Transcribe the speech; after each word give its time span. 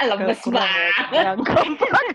Lemes 0.00 0.40
Kurang 0.40 0.64
banget. 0.64 0.94
Yang 1.12 1.38
kompak. 1.44 2.04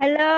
Halo, 0.00 0.36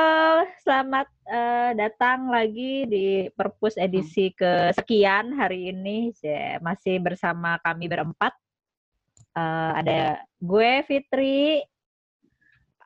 selamat 0.62 1.06
eh, 1.30 1.70
datang 1.78 2.30
lagi 2.30 2.86
di 2.86 3.26
Perpus 3.30 3.78
edisi 3.78 4.34
kesekian 4.34 5.34
hari 5.38 5.70
ini. 5.70 6.10
Ya, 6.22 6.58
Masih 6.58 6.98
bersama 6.98 7.58
kami 7.62 7.86
berempat. 7.86 8.34
Eh, 9.38 9.70
ada 9.78 10.18
gue 10.42 10.70
Fitri, 10.86 11.62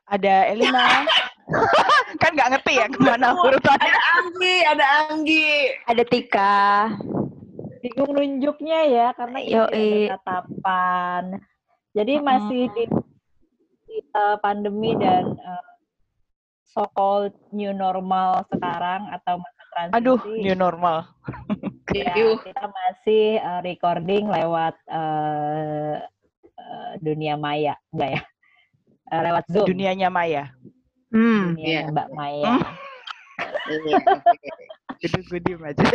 Ada 0.05 0.53
Elina. 0.53 1.07
kan 2.21 2.31
nggak 2.35 2.49
ngerti 2.57 2.73
ya 2.77 2.85
ke 2.91 2.99
mana 3.01 3.33
urutannya. 3.33 3.89
Ada 3.89 4.01
Anggi, 4.21 4.57
ada 4.69 4.85
Anggi. 5.09 5.49
Ada 5.89 6.03
Tika. 6.05 6.61
Bingung 7.83 8.15
nunjuknya 8.15 8.79
ya 8.87 9.07
karena 9.11 9.39
ini 9.43 9.59
ada 9.59 10.15
tatapan. 10.15 11.23
Jadi 11.91 12.13
masih 12.23 12.71
di, 12.71 12.83
di, 13.85 13.97
eh, 13.99 14.37
pandemi 14.39 14.95
dan 14.95 15.35
eh, 15.35 15.67
so-called 16.63 17.35
new 17.51 17.75
normal 17.75 18.47
sekarang 18.49 19.11
atau 19.11 19.37
masa 19.37 19.61
transisi. 19.75 19.97
Aduh, 19.99 20.19
new 20.39 20.55
normal. 20.55 21.03
Ya, 21.93 22.15
kita 22.15 22.65
masih 22.73 23.37
eh, 23.37 23.59
recording 23.61 24.25
lewat 24.25 24.73
eh, 24.87 26.01
eh, 26.57 26.91
dunia 27.03 27.37
maya, 27.37 27.77
enggak 27.93 28.17
ya? 28.17 28.21
Eh, 29.13 29.21
lewat 29.21 29.43
Zoom. 29.51 29.67
Dunianya 29.69 30.09
Maya. 30.09 30.49
Dunianya 30.49 31.13
Hmm. 31.13 31.53
Iya. 31.59 31.81
Mbak 31.93 32.09
Maya. 32.17 32.53
Hmm. 32.57 32.65
Iya. 33.69 33.97
Jadi 35.05 35.19
gue 35.29 35.39
diem 35.43 35.61
aja. 35.61 35.85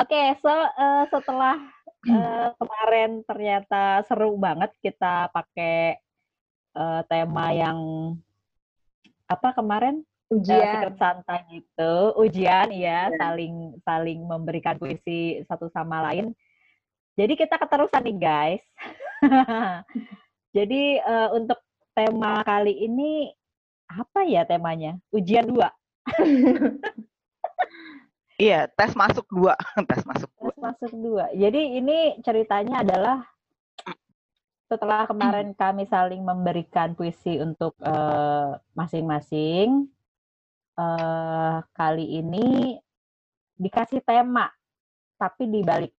Oke, 0.00 0.22
so 0.40 0.48
eh, 0.50 1.04
setelah 1.12 1.56
eh, 2.08 2.48
kemarin 2.56 3.10
ternyata 3.28 4.00
seru 4.08 4.34
banget 4.40 4.72
kita 4.80 5.28
pakai 5.28 6.00
eh, 6.74 7.00
tema 7.08 7.52
yang 7.52 7.78
apa 9.30 9.54
kemarin 9.54 10.02
Eh, 10.30 10.38
secret 10.46 10.94
santai 10.94 11.42
gitu, 11.50 12.14
ujian 12.14 12.70
ya, 12.70 13.10
saling 13.18 13.74
saling 13.82 14.22
memberikan 14.22 14.78
puisi 14.78 15.42
satu 15.50 15.66
sama 15.74 16.06
lain. 16.06 16.30
Jadi 17.18 17.34
kita 17.34 17.58
keterusan 17.58 18.06
nih 18.06 18.14
guys. 18.14 18.62
Jadi 20.56 21.02
eh, 21.02 21.28
untuk 21.34 21.58
tema 21.98 22.46
kali 22.46 22.78
ini 22.78 23.26
apa 23.90 24.22
ya 24.22 24.46
temanya? 24.46 25.02
Ujian 25.10 25.50
dua. 25.50 25.74
Iya, 28.40 28.72
tes 28.72 28.96
masuk 28.96 29.28
dua. 29.28 29.52
tes 29.88 30.00
masuk 30.08 30.30
dua. 30.40 30.48
Terus 30.48 30.58
masuk 30.64 30.92
dua. 30.96 31.24
Jadi 31.36 31.60
ini 31.76 32.16
ceritanya 32.24 32.80
adalah 32.80 33.20
setelah 34.64 35.04
kemarin 35.04 35.52
kami 35.60 35.84
saling 35.84 36.24
memberikan 36.24 36.96
puisi 36.96 37.36
untuk 37.36 37.76
eh, 37.84 38.56
masing-masing, 38.72 39.84
eh, 40.80 41.56
kali 41.76 42.06
ini 42.16 42.80
dikasih 43.60 44.00
tema, 44.00 44.48
tapi 45.20 45.44
dibalik. 45.44 45.92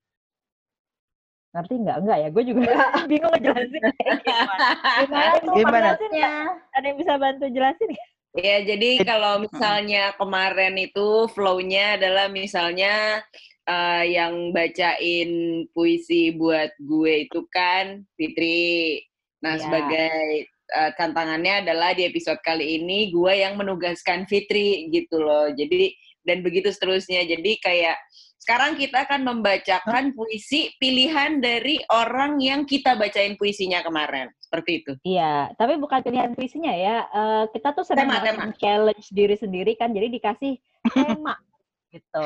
Ngerti 1.54 1.74
nggak? 1.78 1.98
Enggak 2.02 2.18
ya? 2.26 2.28
Gue 2.34 2.44
juga 2.48 2.62
bingung 3.12 3.32
ngejelasin. 3.38 3.82
Gimana 3.86 5.38
Gimana? 5.62 5.78
ngejelasinnya? 5.94 6.34
Ada 6.74 6.86
yang 6.90 6.98
bisa 6.98 7.14
bantu 7.22 7.46
jelasin 7.54 7.86
nggak? 7.86 8.11
Ya, 8.32 8.64
jadi 8.64 9.04
kalau 9.04 9.44
misalnya 9.44 10.16
kemarin 10.16 10.80
itu 10.80 11.28
flow-nya 11.36 12.00
adalah 12.00 12.32
misalnya 12.32 13.20
eh, 13.68 14.04
yang 14.16 14.56
bacain 14.56 15.64
puisi 15.76 16.32
buat 16.40 16.72
gue 16.80 17.28
itu 17.28 17.44
kan 17.52 18.08
Fitri. 18.16 19.04
Nah, 19.44 19.60
Iya. 19.60 19.64
sebagai 19.68 20.48
eh, 20.48 20.92
tantangannya 20.96 21.68
adalah 21.68 21.92
di 21.92 22.08
episode 22.08 22.40
kali 22.40 22.80
ini 22.80 23.12
gue 23.12 23.34
yang 23.36 23.60
menugaskan 23.60 24.24
Fitri 24.32 24.88
gitu 24.96 25.20
loh. 25.20 25.52
Jadi 25.52 25.92
dan 26.24 26.40
begitu 26.40 26.72
seterusnya. 26.72 27.28
Jadi 27.28 27.60
kayak 27.60 28.00
sekarang 28.42 28.74
kita 28.74 29.06
akan 29.06 29.22
membacakan 29.22 30.18
puisi 30.18 30.74
pilihan 30.82 31.38
dari 31.38 31.78
orang 31.94 32.42
yang 32.42 32.66
kita 32.66 32.98
bacain 32.98 33.38
puisinya 33.38 33.86
kemarin. 33.86 34.34
Seperti 34.42 34.82
itu. 34.82 34.92
Iya, 35.06 35.54
tapi 35.56 35.78
bukan 35.78 36.02
pilihan 36.02 36.34
puisinya 36.34 36.74
ya. 36.74 37.06
Eh, 37.06 37.44
kita 37.54 37.72
tuh 37.72 37.86
sedang 37.86 38.10
Tema, 38.10 38.20
tema. 38.26 38.44
challenge 38.58 39.08
diri 39.14 39.38
sendiri 39.38 39.78
kan, 39.78 39.94
jadi 39.94 40.10
dikasih 40.10 40.58
tema 40.90 41.38
gitu. 41.94 42.26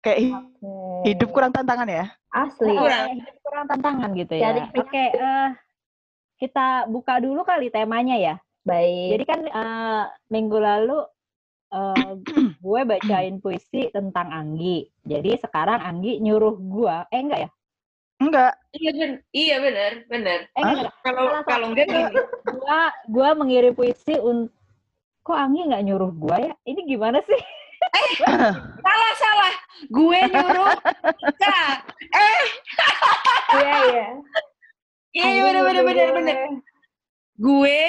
Kayak 0.00 0.18
hi- 0.22 0.46
hidup 1.12 1.28
kurang 1.34 1.52
tantangan 1.52 1.90
ya. 1.90 2.06
asli. 2.30 2.72
Kurang. 2.72 3.10
Kurang, 3.10 3.42
kurang 3.42 3.66
tantangan 3.68 4.10
gitu 4.14 4.34
ya. 4.38 4.70
Oke, 4.70 5.04
eh, 5.12 5.48
kita 6.38 6.86
buka 6.86 7.18
dulu 7.18 7.42
kali 7.42 7.68
temanya 7.68 8.16
ya. 8.16 8.34
Baik. 8.62 9.18
Jadi 9.18 9.24
kan 9.26 9.40
eh, 9.44 10.02
minggu 10.30 10.56
lalu 10.56 11.02
eh, 11.70 12.10
gue 12.58 12.80
bacain 12.84 13.36
puisi 13.38 13.90
tentang 13.90 14.28
Anggi. 14.30 14.90
Jadi 15.02 15.38
sekarang 15.38 15.80
Anggi 15.80 16.18
nyuruh 16.18 16.58
gue, 16.58 16.96
eh 17.10 17.20
enggak 17.22 17.40
ya? 17.46 17.50
Enggak. 18.20 18.52
Iya 18.76 18.90
ben, 18.92 19.12
iya 19.32 19.56
benar, 19.58 19.92
benar. 20.06 20.38
Eh 20.52 20.62
enggak. 20.62 20.92
Kalau 21.00 21.22
Salah 21.24 21.42
kalau 21.48 21.66
satu. 21.66 21.72
enggak 21.72 21.86
gini. 21.88 22.12
Gua 22.60 22.80
gua 23.08 23.28
mengirim 23.32 23.72
puisi 23.72 24.14
untuk 24.20 24.52
kok 25.20 25.38
Anggi 25.38 25.64
nggak 25.68 25.84
nyuruh 25.84 26.12
gue 26.12 26.36
ya? 26.50 26.54
Ini 26.66 26.80
gimana 26.84 27.18
sih? 27.24 27.40
salah 28.84 29.12
salah 29.16 29.52
gue 29.88 30.20
nyuruh 30.28 30.76
Tika 31.16 31.60
eh 32.12 32.40
Iya, 33.56 33.72
iya. 33.88 34.06
iya 35.16 35.40
bener 35.48 35.62
bener 35.64 35.84
bener 35.88 36.08
bener 36.12 36.36
gue 37.40 37.80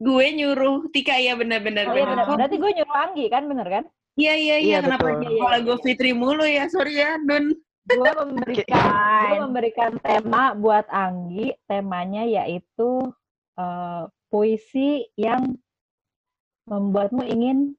gue 0.00 0.26
nyuruh 0.32 0.88
Tika 0.88 1.14
ya 1.14 1.36
bener 1.36 1.60
bener 1.60 1.84
Oh 1.84 1.92
iya 1.92 2.08
benar. 2.08 2.24
Berarti 2.26 2.56
gue 2.56 2.70
nyuruh 2.72 2.96
Anggi 2.98 3.26
kan 3.28 3.44
bener 3.44 3.68
kan? 3.68 3.84
iya 4.16 4.34
iya 4.34 4.56
iya 4.58 4.76
Iya, 4.76 4.78
kenapa 4.82 5.06
betul. 5.14 5.38
malah 5.38 5.60
gue 5.60 5.76
Fitri 5.80 6.10
mulu 6.10 6.42
ya 6.42 6.66
sorry 6.66 6.96
ya 6.96 7.20
Don 7.22 7.52
Gue 7.82 8.06
memberikan 8.14 8.80
gue 9.26 9.38
memberikan 9.42 9.92
tema 9.98 10.54
buat 10.54 10.86
Anggi. 10.88 11.52
Temanya 11.64 12.22
yaitu 12.22 13.12
eh, 13.54 14.02
puisi 14.28 14.88
yang 15.14 15.58
membuatmu 16.64 17.24
ingin 17.24 17.74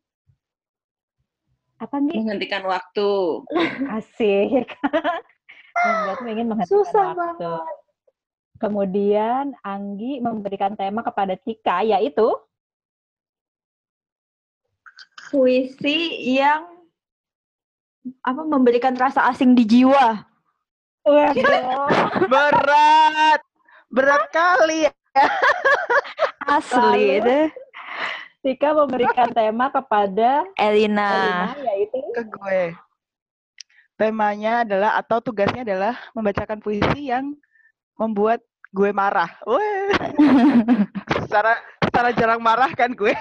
apa 1.77 1.97
nih? 1.97 2.13
menghentikan 2.19 2.61
waktu 2.63 3.09
Asik. 3.89 4.69
membuatmu 5.81 6.27
ingin 6.29 6.47
menghentikan 6.47 6.75
Susah 6.75 7.15
waktu. 7.15 7.41
banget. 7.41 7.77
Kemudian 8.61 9.57
Anggi 9.65 10.21
memberikan 10.21 10.77
tema 10.77 11.01
kepada 11.01 11.33
Tika 11.33 11.81
yaitu 11.81 12.29
Puisi 15.33 16.29
yang 16.37 16.69
apa 18.21 18.41
memberikan 18.45 18.93
rasa 18.93 19.25
asing 19.31 19.57
di 19.57 19.65
jiwa. 19.65 20.21
Waduh. 21.07 21.89
Berat. 22.31 23.41
Berat 23.89 24.23
kali 24.29 24.85
ya. 24.85 24.93
Asli 26.59 27.17
Lalu? 27.17 27.25
deh. 27.25 27.47
Tika 28.43 28.75
memberikan 28.75 29.31
tema 29.31 29.71
kepada 29.71 30.43
Elina. 30.59 31.55
Elina 31.55 31.65
yaitu 31.65 31.97
ke 32.11 32.23
gue. 32.27 32.63
Temanya 33.95 34.67
adalah 34.67 34.99
atau 34.99 35.23
tugasnya 35.23 35.63
adalah 35.63 35.95
membacakan 36.11 36.59
puisi 36.59 37.07
yang 37.13 37.37
membuat 37.95 38.43
gue 38.71 38.89
marah. 38.95 39.29
Secara 41.27 41.59
secara 41.91 42.09
jarang 42.15 42.39
marah 42.39 42.71
kan 42.71 42.95
gue. 42.95 43.11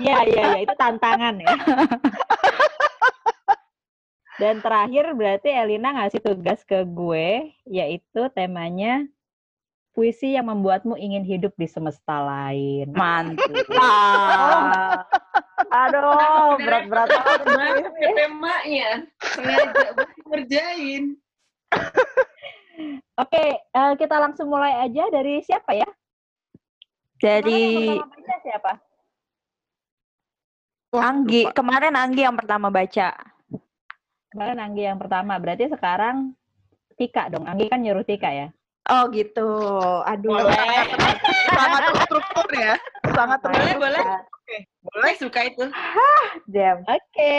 Iya, 0.00 0.18
iya, 0.24 0.42
iya, 0.56 0.58
itu 0.64 0.74
tantangan 0.80 1.36
ya. 1.42 1.54
Dan 4.40 4.62
terakhir 4.62 5.12
berarti 5.18 5.50
Elina 5.50 5.92
ngasih 5.98 6.22
tugas 6.22 6.62
ke 6.62 6.86
gue, 6.86 7.52
yaitu 7.66 8.22
temanya 8.30 9.02
puisi 9.98 10.38
yang 10.38 10.46
membuatmu 10.46 10.94
ingin 10.94 11.26
hidup 11.26 11.50
di 11.58 11.66
semesta 11.66 12.22
lain. 12.22 12.94
Mantap. 12.94 13.50
Aduh, 15.84 16.54
berat-berat 16.62 17.10
banget. 17.42 17.90
temanya 18.14 18.90
sengaja 19.20 19.90
buat 19.98 20.10
ngerjain 20.30 21.18
Oke, 23.18 23.44
eh, 23.58 23.92
kita 23.98 24.16
langsung 24.22 24.46
mulai 24.46 24.86
aja 24.86 25.10
dari 25.10 25.42
siapa 25.42 25.74
ya? 25.74 25.88
Kemarin 27.18 27.42
yang 27.42 27.42
Dari 27.42 27.62
pertama 27.74 28.14
baca 28.14 28.36
siapa? 28.40 28.72
Anggi. 30.88 31.42
Kemarin 31.50 31.94
Anggi 31.98 32.22
yang 32.22 32.36
pertama 32.38 32.66
baca. 32.70 33.08
Kemarin 34.28 34.58
Anggi 34.62 34.82
yang 34.86 34.98
pertama, 35.00 35.34
berarti 35.36 35.66
sekarang 35.66 36.32
Tika 36.94 37.30
dong. 37.30 37.44
Anggi 37.46 37.66
kan 37.66 37.82
nyuruh 37.82 38.06
Tika 38.06 38.30
ya? 38.30 38.48
Oh 38.88 39.10
gitu. 39.10 39.44
Aduh. 40.06 40.32
Boleh. 40.32 40.86
Sangat 41.52 41.80
terstruktur 41.92 42.46
ya. 42.56 42.74
Sangat 43.12 43.38
Boleh, 43.42 43.54
terstruktur. 43.58 43.82
boleh. 43.82 44.04
Boleh. 44.06 44.60
Boleh 44.80 45.12
suka 45.18 45.40
itu. 45.44 45.64
Jam. 46.48 46.76
Oke. 46.86 47.36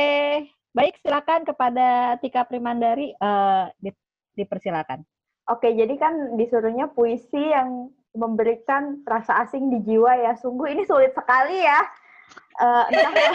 Baik, 0.70 1.02
silakan 1.02 1.42
kepada 1.48 1.88
Tika 2.22 2.46
Primandari 2.46 3.16
eh, 3.16 3.64
di- 3.82 4.06
dipersilakan. 4.36 5.02
Oke, 5.50 5.74
jadi 5.74 5.94
kan 5.98 6.38
disuruhnya 6.38 6.94
puisi 6.94 7.42
yang 7.42 7.90
memberikan 8.14 9.02
rasa 9.06 9.42
asing 9.46 9.74
di 9.74 9.82
jiwa 9.82 10.14
ya. 10.14 10.34
Sungguh 10.38 10.78
ini 10.78 10.86
sulit 10.86 11.14
sekali 11.18 11.58
ya. 11.66 11.82
Eh, 12.62 12.84
entahlah, 12.94 13.34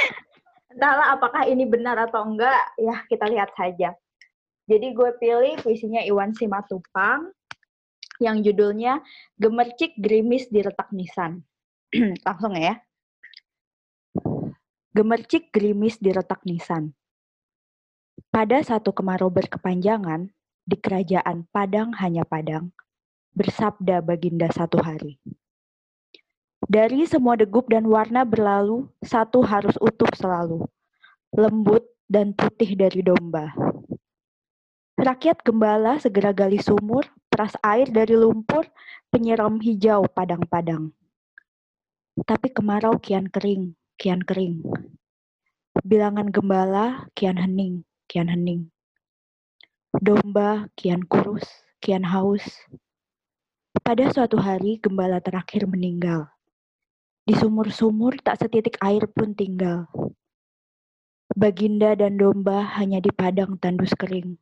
entahlah 0.74 1.06
apakah 1.14 1.42
ini 1.46 1.62
benar 1.62 1.94
atau 2.10 2.26
enggak, 2.26 2.74
ya 2.78 3.06
kita 3.06 3.30
lihat 3.30 3.54
saja. 3.54 3.94
Jadi 4.66 4.90
gue 4.90 5.10
pilih 5.22 5.54
puisinya 5.62 6.02
Iwan 6.02 6.34
Simatupang 6.34 7.30
yang 8.18 8.42
judulnya 8.42 8.98
Gemercik 9.38 9.94
Gerimis 9.94 10.50
di 10.50 10.66
Retak 10.66 10.90
Nisan. 10.90 11.46
Langsung 12.26 12.58
ya. 12.58 12.82
Gemercik 14.96 15.52
gerimis 15.52 16.00
di 16.00 16.08
retak 16.08 16.40
nisan. 16.48 16.96
Pada 18.32 18.64
satu 18.64 18.96
kemarau 18.96 19.28
berkepanjangan, 19.28 20.32
di 20.66 20.74
kerajaan 20.74 21.46
Padang 21.54 21.94
hanya 22.02 22.26
Padang, 22.26 22.74
bersabda 23.38 24.02
Baginda 24.02 24.50
satu 24.50 24.82
hari. 24.82 25.22
Dari 26.66 27.06
semua 27.06 27.38
degup 27.38 27.70
dan 27.70 27.86
warna 27.86 28.26
berlalu, 28.26 28.90
satu 28.98 29.46
harus 29.46 29.78
utuh 29.78 30.10
selalu, 30.18 30.66
lembut 31.30 31.86
dan 32.10 32.34
putih 32.34 32.74
dari 32.74 33.06
domba. 33.06 33.54
Rakyat 34.98 35.46
gembala 35.46 36.02
segera 36.02 36.34
gali 36.34 36.58
sumur, 36.58 37.06
peras 37.30 37.54
air 37.62 37.86
dari 37.86 38.18
lumpur, 38.18 38.66
penyiram 39.14 39.62
hijau 39.62 40.10
padang-padang. 40.10 40.90
Tapi 42.26 42.50
kemarau 42.50 42.98
kian 42.98 43.30
kering, 43.30 43.76
kian 44.00 44.24
kering. 44.24 44.64
Bilangan 45.84 46.32
gembala 46.32 47.06
kian 47.12 47.38
hening, 47.38 47.84
kian 48.10 48.26
hening. 48.32 48.72
Domba 49.96 50.68
kian 50.76 51.08
kurus, 51.08 51.48
kian 51.80 52.04
haus. 52.04 52.44
Pada 53.80 54.12
suatu 54.12 54.36
hari 54.36 54.76
gembala 54.76 55.24
terakhir 55.24 55.64
meninggal. 55.64 56.28
Di 57.24 57.32
sumur-sumur 57.32 58.20
tak 58.20 58.44
setitik 58.44 58.76
air 58.84 59.08
pun 59.08 59.32
tinggal. 59.32 59.88
Baginda 61.32 61.96
dan 61.96 62.20
domba 62.20 62.68
hanya 62.76 63.00
di 63.00 63.08
padang 63.08 63.56
tandus 63.56 63.96
kering. 63.96 64.36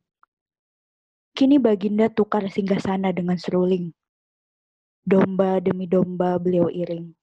Kini 1.31 1.55
Baginda 1.55 2.11
tukar 2.11 2.43
singgasana 2.51 3.15
dengan 3.15 3.39
seruling. 3.39 3.95
Domba 5.07 5.63
demi 5.63 5.87
domba 5.87 6.35
beliau 6.35 6.67
iring. 6.67 7.15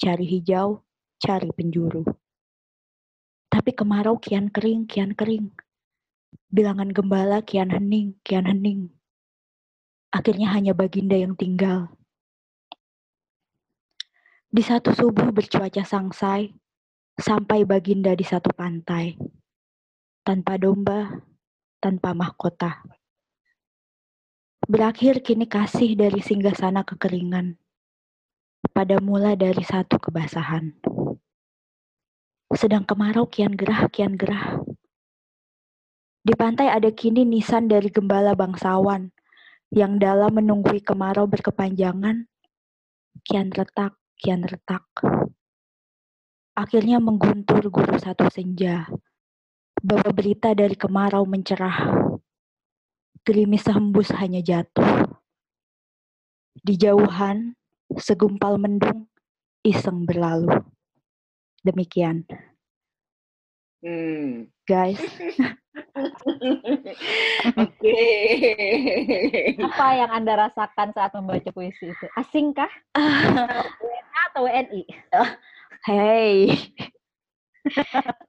Cari 0.00 0.24
hijau, 0.24 0.80
cari 1.20 1.52
penjuru. 1.52 2.00
Tapi 3.52 3.76
kemarau 3.76 4.16
kian 4.16 4.48
kering, 4.48 4.88
kian 4.88 5.12
kering. 5.12 5.52
Bilangan 6.50 6.90
gembala 6.94 7.42
kian 7.42 7.68
hening, 7.68 8.16
kian 8.24 8.46
hening. 8.48 8.90
Akhirnya 10.14 10.54
hanya 10.54 10.72
Baginda 10.72 11.18
yang 11.18 11.36
tinggal. 11.36 11.92
Di 14.48 14.62
satu 14.64 14.96
subuh 14.96 15.28
bercuaca 15.34 15.84
sangsai, 15.84 16.54
sampai 17.20 17.68
Baginda 17.68 18.16
di 18.16 18.24
satu 18.24 18.52
pantai. 18.56 19.16
Tanpa 20.24 20.56
domba, 20.56 21.12
tanpa 21.82 22.16
mahkota. 22.16 22.80
Berakhir 24.66 25.22
kini 25.22 25.46
kasih 25.46 25.94
dari 25.94 26.18
singgasana 26.18 26.82
kekeringan. 26.82 27.54
Pada 28.74 28.98
mula 28.98 29.38
dari 29.38 29.62
satu 29.62 30.00
kebasahan. 30.00 30.74
Sedang 32.56 32.82
kemarau 32.82 33.30
kian 33.30 33.54
gerah, 33.54 33.86
kian 33.92 34.18
gerah. 34.18 34.58
Di 36.26 36.34
pantai 36.34 36.66
ada 36.66 36.90
kini 36.90 37.22
nisan 37.22 37.70
dari 37.70 37.86
gembala 37.86 38.34
bangsawan 38.34 39.14
yang 39.70 39.94
dalam 40.02 40.34
menunggui 40.34 40.82
kemarau 40.82 41.30
berkepanjangan 41.30 42.26
kian 43.22 43.54
retak, 43.54 43.94
kian 44.18 44.42
retak. 44.42 44.82
Akhirnya 46.58 46.98
mengguntur 46.98 47.70
guru 47.70 47.94
satu 48.02 48.26
senja 48.26 48.90
bahwa 49.78 50.10
berita 50.10 50.50
dari 50.50 50.74
kemarau 50.74 51.22
mencerah. 51.22 51.94
Gerimis 53.22 53.62
sehembus 53.62 54.10
hanya 54.18 54.42
jatuh. 54.42 55.06
Di 56.58 56.74
jauhan, 56.74 57.54
segumpal 58.02 58.58
mendung, 58.58 59.06
iseng 59.62 60.02
berlalu. 60.02 60.50
Demikian, 61.62 62.26
Hmm. 63.78 64.50
guys. 64.66 64.98
Oke. 67.62 68.00
Apa 69.60 69.86
yang 69.96 70.10
Anda 70.12 70.48
rasakan 70.48 70.92
saat 70.92 71.12
membaca 71.16 71.50
puisi 71.52 71.90
itu? 71.92 72.06
Asingkah? 72.16 72.70
WNA 72.92 74.20
atau 74.32 74.44
WNI? 74.44 74.82
Hey. 75.88 76.52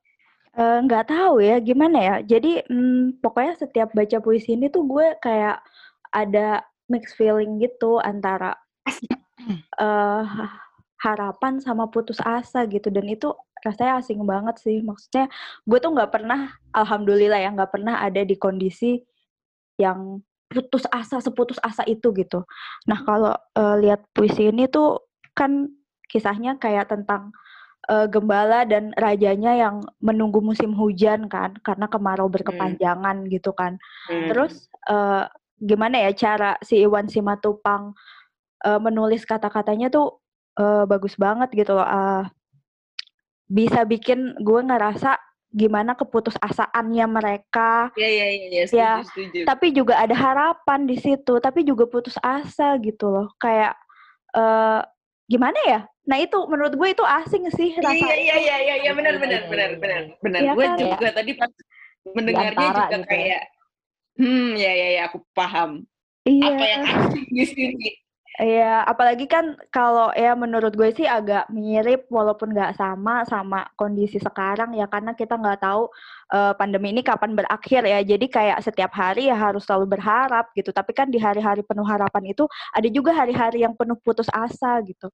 Eh, 0.58 0.80
nggak 0.90 1.14
tahu 1.14 1.38
ya 1.38 1.62
gimana 1.62 2.02
ya. 2.02 2.16
Jadi 2.26 2.66
mm, 2.66 3.22
pokoknya 3.22 3.62
setiap 3.62 3.94
baca 3.94 4.18
puisi 4.18 4.58
ini 4.58 4.74
tuh 4.74 4.90
gue 4.90 5.14
kayak 5.22 5.62
ada 6.10 6.66
mixed 6.90 7.14
feeling 7.14 7.62
gitu 7.62 8.02
antara 8.02 8.58
eh 9.78 10.26
harapan 10.98 11.62
sama 11.62 11.90
putus 11.90 12.18
asa 12.26 12.66
gitu 12.66 12.90
dan 12.90 13.06
itu 13.06 13.34
rasanya 13.62 14.02
asing 14.02 14.22
banget 14.26 14.58
sih. 14.62 14.82
Maksudnya 14.82 15.30
gue 15.66 15.78
tuh 15.78 15.92
nggak 15.94 16.12
pernah, 16.14 16.54
alhamdulillah 16.74 17.40
ya 17.42 17.50
nggak 17.54 17.72
pernah 17.74 18.02
ada 18.02 18.22
di 18.26 18.36
kondisi 18.38 19.02
yang 19.78 20.22
putus 20.48 20.88
asa 20.90 21.20
seputus 21.20 21.60
asa 21.62 21.84
itu 21.86 22.10
gitu. 22.16 22.48
Nah 22.88 23.04
kalau 23.04 23.34
eh, 23.36 23.76
lihat 23.84 24.08
puisi 24.16 24.50
ini 24.50 24.66
tuh 24.72 25.06
kan 25.38 25.70
kisahnya 26.08 26.56
kayak 26.58 26.90
tentang 26.90 27.36
eh, 27.92 28.08
gembala 28.08 28.64
dan 28.64 28.96
rajanya 28.96 29.54
yang 29.54 29.76
menunggu 30.00 30.40
musim 30.40 30.74
hujan 30.74 31.28
kan 31.28 31.54
karena 31.62 31.86
kemarau 31.92 32.32
berkepanjangan 32.32 33.28
gitu 33.28 33.52
kan. 33.54 33.76
Hmm. 34.08 34.32
Terus 34.32 34.72
eh, 34.88 35.26
gimana 35.62 36.10
ya 36.10 36.12
cara 36.16 36.56
si 36.64 36.80
Iwan 36.82 37.12
Simatupang 37.12 37.92
eh, 38.66 38.80
menulis 38.80 39.28
kata-katanya 39.28 39.92
tuh 39.92 40.24
eh, 40.58 40.84
bagus 40.90 41.14
banget 41.16 41.50
gitu 41.54 41.78
loh. 41.78 41.86
Ah, 41.86 42.28
bisa 43.48 43.88
bikin 43.88 44.36
gue 44.44 44.60
ngerasa 44.60 45.16
gimana 45.48 45.96
keputusasaannya 45.96 47.06
mereka, 47.08 47.90
Ya, 47.96 48.10
ya, 48.12 48.26
ya, 48.36 48.48
ya, 48.52 48.64
setuju, 49.08 49.38
Ya, 49.42 49.46
tapi 49.48 49.72
juga 49.72 49.96
ada 49.96 50.12
harapan 50.12 50.84
di 50.84 51.00
situ, 51.00 51.40
tapi 51.40 51.64
juga 51.64 51.88
putus 51.88 52.20
asa 52.20 52.76
gitu 52.84 53.08
loh. 53.08 53.28
Kayak 53.40 53.80
eh 54.36 54.82
gimana 55.28 55.56
ya? 55.68 55.80
Nah 56.08 56.18
itu 56.20 56.36
menurut 56.48 56.76
gue 56.76 56.88
itu 56.92 57.04
asing 57.04 57.48
sih 57.52 57.76
Iya, 57.76 57.84
rasa 57.84 57.96
iya, 57.96 58.16
iya, 58.16 58.36
iya, 58.36 58.58
iya, 58.60 58.76
iya, 58.84 58.92
benar, 58.96 59.14
Iya, 59.16 59.22
benar, 59.24 59.40
iya, 59.40 59.48
benar, 59.52 59.70
iya, 59.72 59.80
benar, 59.80 60.02
iya. 60.04 60.16
benar. 60.24 60.40
Iya 60.44 60.52
Gue 60.56 60.66
kan? 60.68 60.78
juga 60.80 61.08
tadi 61.16 61.32
pas 61.36 61.52
mendengarnya 62.16 62.68
juga 62.68 62.84
gitu 62.88 62.96
ya. 63.00 63.08
kayak, 63.08 63.42
hmm, 64.20 64.48
ya, 64.56 64.72
ya, 64.72 64.88
ya, 64.96 65.02
aku 65.12 65.18
paham. 65.36 65.72
Iya. 66.28 66.44
Apa 66.52 66.64
yang 66.68 66.84
asing 66.88 67.28
di 67.32 67.46
sini? 67.48 67.90
Iya, 68.38 68.86
apalagi 68.86 69.26
kan 69.26 69.58
kalau 69.74 70.14
ya 70.14 70.38
menurut 70.38 70.70
gue 70.78 70.94
sih 70.94 71.10
agak 71.10 71.50
mirip 71.50 72.06
walaupun 72.06 72.54
nggak 72.54 72.78
sama 72.78 73.26
sama 73.26 73.66
kondisi 73.74 74.22
sekarang 74.22 74.78
ya 74.78 74.86
karena 74.86 75.18
kita 75.18 75.42
nggak 75.42 75.58
tahu 75.58 75.90
eh, 76.30 76.54
pandemi 76.54 76.94
ini 76.94 77.02
kapan 77.02 77.34
berakhir 77.34 77.82
ya. 77.90 77.98
Jadi 78.06 78.30
kayak 78.30 78.62
setiap 78.62 78.94
hari 78.94 79.34
ya 79.34 79.34
harus 79.34 79.66
selalu 79.66 79.98
berharap 79.98 80.54
gitu. 80.54 80.70
Tapi 80.70 80.94
kan 80.94 81.10
di 81.10 81.18
hari-hari 81.18 81.66
penuh 81.66 81.82
harapan 81.82 82.30
itu 82.30 82.46
ada 82.78 82.86
juga 82.94 83.10
hari-hari 83.18 83.66
yang 83.66 83.74
penuh 83.74 83.98
putus 84.06 84.30
asa 84.30 84.86
gitu. 84.86 85.10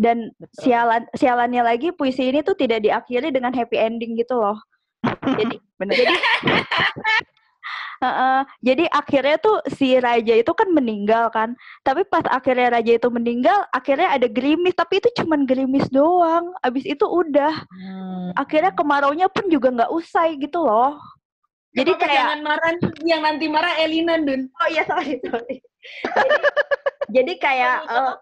Dan 0.00 0.32
Betul. 0.40 0.64
sialan 0.64 1.02
sialannya 1.12 1.60
lagi 1.60 1.92
puisi 1.92 2.32
ini 2.32 2.40
tuh 2.40 2.56
tidak 2.56 2.88
diakhiri 2.88 3.28
dengan 3.28 3.52
happy 3.52 3.76
ending 3.76 4.16
gitu 4.16 4.40
loh. 4.40 4.56
Jadi 5.40 5.60
Bener. 5.76 5.92
jadi 5.92 6.14
Heeh, 8.02 8.40
jadi 8.66 8.90
akhirnya 8.90 9.38
tuh 9.38 9.62
si 9.78 9.94
raja 10.02 10.34
itu 10.34 10.50
kan 10.50 10.66
meninggal 10.74 11.30
kan. 11.30 11.54
Tapi 11.86 12.02
pas 12.10 12.26
akhirnya 12.26 12.74
raja 12.74 12.98
itu 12.98 13.08
meninggal, 13.14 13.62
akhirnya 13.70 14.10
ada 14.10 14.26
gerimis, 14.26 14.74
tapi 14.74 14.98
itu 14.98 15.06
cuman 15.22 15.46
gerimis 15.46 15.86
doang. 15.94 16.50
Abis 16.66 16.82
itu 16.82 17.06
udah. 17.06 17.54
Hmm. 17.54 18.34
Akhirnya 18.34 18.74
kemaraunya 18.74 19.30
pun 19.30 19.46
juga 19.46 19.70
nggak 19.70 19.94
usai 19.94 20.34
gitu 20.42 20.66
loh. 20.66 20.98
Jadi 21.72 21.94
Apa-apa 21.94 22.04
kayak 22.04 22.18
jangan 22.18 22.40
marah, 22.44 22.72
yang 23.06 23.20
nanti 23.22 23.46
marah 23.48 23.74
Elina, 23.80 24.14
Dun. 24.20 24.50
oh 24.50 24.68
iya 24.68 24.84
sorry 24.84 25.16
sorry. 25.24 25.56
jadi, 26.04 26.36
jadi 27.22 27.32
kayak 27.40 27.76
eh, 27.86 28.14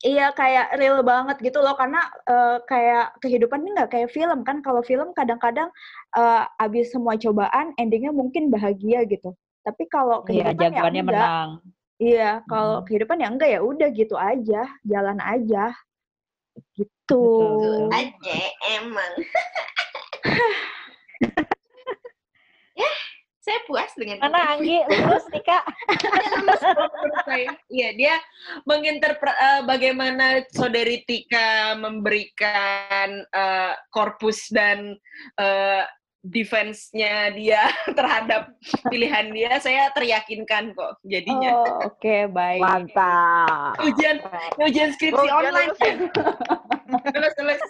iya 0.00 0.32
kayak 0.32 0.80
real 0.80 1.04
banget 1.04 1.36
gitu 1.44 1.60
loh 1.60 1.76
karena 1.76 2.00
eh, 2.24 2.56
kayak 2.64 3.20
kehidupan 3.20 3.60
ini 3.60 3.76
nggak 3.76 3.92
kayak 3.92 4.10
film 4.12 4.40
kan. 4.44 4.64
Kalau 4.64 4.80
film 4.80 5.12
kadang-kadang 5.12 5.68
eh, 6.16 6.42
abis 6.60 6.92
semua 6.92 7.16
cobaan 7.20 7.76
endingnya 7.76 8.12
mungkin 8.12 8.48
bahagia 8.48 9.04
gitu. 9.04 9.36
Tapi 9.60 9.84
kalau 9.92 10.24
Iya, 10.24 10.50
kehidupan 10.56 10.56
ya 10.56 10.68
jagoannya 10.72 11.02
enggak. 11.04 11.20
menang. 11.20 11.50
Iya, 12.00 12.30
kalau 12.48 12.80
Hmm. 12.80 12.86
kehidupan 12.88 13.20
ya 13.20 13.28
enggak 13.28 13.50
ya 13.52 13.60
udah 13.60 13.88
gitu 13.92 14.16
aja, 14.16 14.62
jalan 14.88 15.18
aja. 15.20 15.64
Gitu. 16.72 16.88
Betul. 17.12 17.92
aja 17.92 18.36
emang. 18.80 19.12
ya, 23.50 23.58
saya 23.58 23.66
puas 23.66 23.90
dengan 23.98 24.16
Mana 24.22 24.54
Anggi 24.54 24.78
lulus 24.86 25.26
nih 25.34 25.42
kak? 25.42 25.64
Iya, 27.66 27.88
dia 27.98 28.14
menginterpret 28.62 29.34
eh, 29.34 29.60
bagaimana 29.66 30.46
saudari 30.54 31.02
Tika 31.02 31.74
memberikan 31.74 33.26
eh, 33.26 33.74
korpus 33.90 34.46
dan 34.54 34.94
eh, 35.42 35.82
defense-nya 36.20 37.32
dia 37.32 37.72
terhadap 37.98 38.52
pilihan 38.92 39.32
dia, 39.32 39.56
saya 39.58 39.88
teryakinkan 39.96 40.76
kok 40.76 41.00
jadinya. 41.02 41.64
Oh, 41.64 41.90
oke, 41.90 42.28
baik. 42.30 42.60
Mantap. 42.60 43.80
Ujian 43.82 44.20
ujian 44.60 44.92
skripsi 44.94 45.26
Oh, 45.26 45.40
online. 45.40 45.72
lulus 45.74 45.80
ya? 45.80 45.94
Terus 47.08 47.32
terus. 47.34 47.60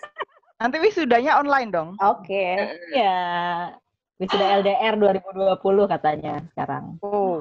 Nanti 0.61 0.77
wisudanya 0.77 1.41
online 1.41 1.71
dong. 1.73 1.97
Oke. 2.05 2.77
Iya. 2.93 3.73
Wisuda 4.21 4.61
LDR 4.61 5.01
2020 5.01 5.89
katanya 5.89 6.45
sekarang. 6.53 7.01
Oh. 7.01 7.41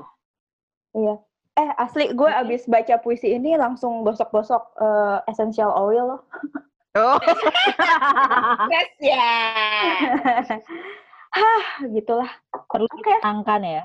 Iya. 0.96 1.20
Eh, 1.60 1.72
asli 1.76 2.16
gue 2.16 2.32
abis 2.32 2.72
baca 2.72 2.96
puisi 3.04 3.36
ini 3.36 3.60
langsung 3.60 4.08
gosok-gosok 4.08 4.64
eh, 4.80 5.18
essential 5.28 5.76
oil 5.76 6.16
loh. 6.16 6.22
Oh. 6.96 7.20
Yes, 8.72 8.90
ya. 9.04 9.28
Hah, 11.38 11.64
gitulah. 11.92 12.32
Perlu 12.72 12.88
Oke. 12.88 12.96
ditenangkan 13.04 13.62
ya. 13.62 13.84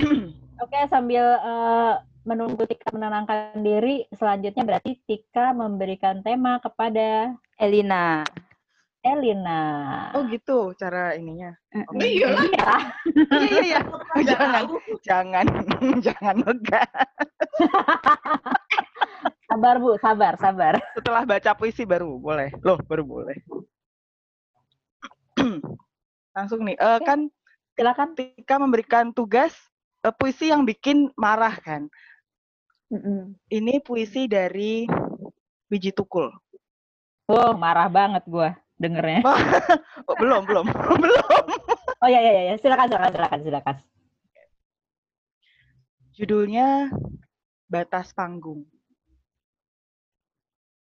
Oke, 0.64 0.78
sambil 0.88 1.36
eh, 1.36 1.94
menunggu 2.24 2.64
Tika 2.64 2.88
menenangkan 2.94 3.60
diri, 3.60 4.08
selanjutnya 4.14 4.64
berarti 4.64 4.96
Tika 5.04 5.52
memberikan 5.52 6.24
tema 6.24 6.58
kepada 6.64 7.36
Elina. 7.60 8.24
Elina. 9.02 9.62
Oh 10.14 10.22
gitu 10.30 10.70
cara 10.78 11.18
ininya. 11.18 11.50
Oh, 11.90 11.98
iya 11.98 12.26
lah. 12.30 12.46
Iya. 12.54 12.70
Iya 13.34 13.46
iya 13.50 13.60
iya. 13.68 13.80
Nggak 14.14 14.38
Jangan. 14.38 14.64
Jangan 15.06 15.46
jangan 16.06 16.36
megah. 16.46 16.88
Sabar 19.50 19.76
Bu, 19.82 19.98
sabar, 19.98 20.34
sabar. 20.38 20.74
Setelah 20.94 21.22
baca 21.26 21.50
puisi 21.58 21.82
baru 21.82 22.14
boleh. 22.16 22.54
Loh, 22.62 22.78
baru 22.86 23.02
boleh. 23.02 23.36
Langsung 26.38 26.62
nih. 26.62 26.78
Eh 26.78 27.00
kan 27.02 27.26
Silakan. 27.74 28.14
Tika 28.14 28.60
memberikan 28.62 29.10
tugas 29.10 29.50
eh, 30.06 30.14
puisi 30.14 30.54
yang 30.54 30.62
bikin 30.62 31.10
marah 31.18 31.58
kan. 31.58 31.90
Mm-mm. 32.92 33.34
Ini 33.50 33.82
puisi 33.82 34.30
dari 34.30 34.86
Biji 35.66 35.90
Tukul. 35.90 36.28
Oh, 37.32 37.56
marah 37.56 37.88
banget 37.88 38.22
gua 38.28 38.52
dengernya. 38.82 39.22
Oh, 40.10 40.18
belum, 40.18 40.42
belum, 40.50 40.66
belum. 41.02 41.44
Oh 42.02 42.10
ya 42.10 42.18
ya 42.18 42.32
ya, 42.34 42.42
ya. 42.50 42.54
silakan 42.58 42.90
silakan 42.90 43.10
silakan 43.14 43.40
silakan. 43.46 43.76
Judulnya 46.18 46.90
Batas 47.70 48.10
Panggung. 48.10 48.66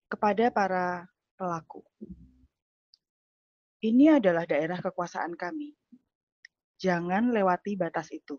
Kepada 0.08 0.54
para 0.54 1.10
pelaku. 1.36 1.82
Ini 3.84 4.22
adalah 4.22 4.46
daerah 4.46 4.78
kekuasaan 4.80 5.34
kami. 5.34 5.74
Jangan 6.78 7.34
lewati 7.34 7.74
batas 7.74 8.14
itu. 8.14 8.38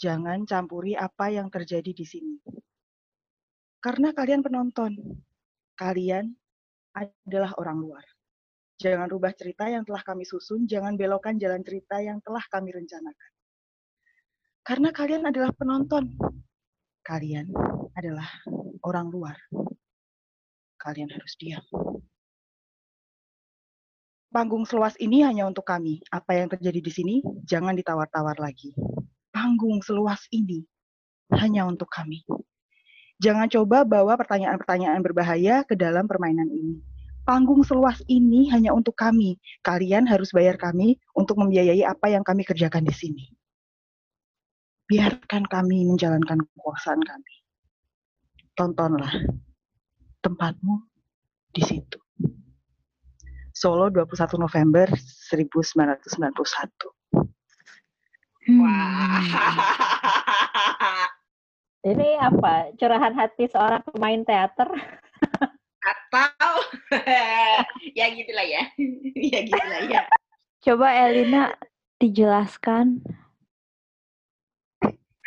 Jangan 0.00 0.48
campuri 0.48 0.96
apa 0.96 1.28
yang 1.28 1.52
terjadi 1.52 1.92
di 1.92 2.06
sini. 2.08 2.36
Karena 3.78 4.10
kalian 4.10 4.42
penonton. 4.42 4.96
Kalian 5.78 6.32
adalah 6.96 7.54
orang 7.60 7.78
luar. 7.78 8.17
Jangan 8.78 9.10
rubah 9.10 9.34
cerita 9.34 9.66
yang 9.66 9.82
telah 9.82 10.06
kami 10.06 10.22
susun, 10.22 10.62
jangan 10.70 10.94
belokkan 10.94 11.34
jalan 11.34 11.66
cerita 11.66 11.98
yang 11.98 12.22
telah 12.22 12.42
kami 12.46 12.70
rencanakan. 12.70 13.30
Karena 14.62 14.94
kalian 14.94 15.26
adalah 15.26 15.50
penonton. 15.50 16.14
Kalian 17.02 17.50
adalah 17.98 18.28
orang 18.86 19.10
luar. 19.10 19.34
Kalian 20.78 21.10
harus 21.10 21.34
diam. 21.42 21.64
Panggung 24.30 24.62
seluas 24.68 24.94
ini 25.02 25.26
hanya 25.26 25.48
untuk 25.50 25.66
kami. 25.66 25.98
Apa 26.14 26.38
yang 26.38 26.46
terjadi 26.52 26.78
di 26.78 26.92
sini 26.92 27.14
jangan 27.42 27.74
ditawar-tawar 27.74 28.38
lagi. 28.38 28.76
Panggung 29.34 29.82
seluas 29.82 30.22
ini 30.30 30.62
hanya 31.34 31.66
untuk 31.66 31.90
kami. 31.90 32.22
Jangan 33.18 33.50
coba 33.50 33.82
bawa 33.82 34.14
pertanyaan-pertanyaan 34.14 35.02
berbahaya 35.02 35.66
ke 35.66 35.74
dalam 35.74 36.06
permainan 36.06 36.46
ini. 36.46 36.97
Panggung 37.28 37.60
seluas 37.60 38.00
ini 38.08 38.48
hanya 38.48 38.72
untuk 38.72 38.96
kami. 38.96 39.36
Kalian 39.60 40.08
harus 40.08 40.32
bayar 40.32 40.56
kami 40.56 40.96
untuk 41.12 41.36
membiayai 41.36 41.84
apa 41.84 42.08
yang 42.08 42.24
kami 42.24 42.40
kerjakan 42.40 42.88
di 42.88 42.94
sini. 42.96 43.28
Biarkan 44.88 45.44
kami 45.44 45.84
menjalankan 45.84 46.40
kekuasaan 46.40 47.04
kami. 47.04 47.34
Tontonlah 48.56 49.12
tempatmu 50.24 50.88
di 51.52 51.60
situ. 51.60 52.00
Solo 53.52 53.92
21 53.92 54.40
November 54.40 54.88
1991. 54.96 56.32
Wah. 58.56 59.20
Ini 61.84 62.08
apa? 62.24 62.72
Curahan 62.80 63.12
hati 63.12 63.52
seorang 63.52 63.84
pemain 63.84 64.24
teater. 64.24 64.72
Atau 65.84 66.37
ya 67.98 68.06
gitulah 68.12 68.46
ya. 68.46 68.62
ya 69.32 69.38
gitulah 69.46 69.80
ya. 69.88 70.02
Coba 70.62 70.88
Elina 71.08 71.54
dijelaskan. 72.02 73.02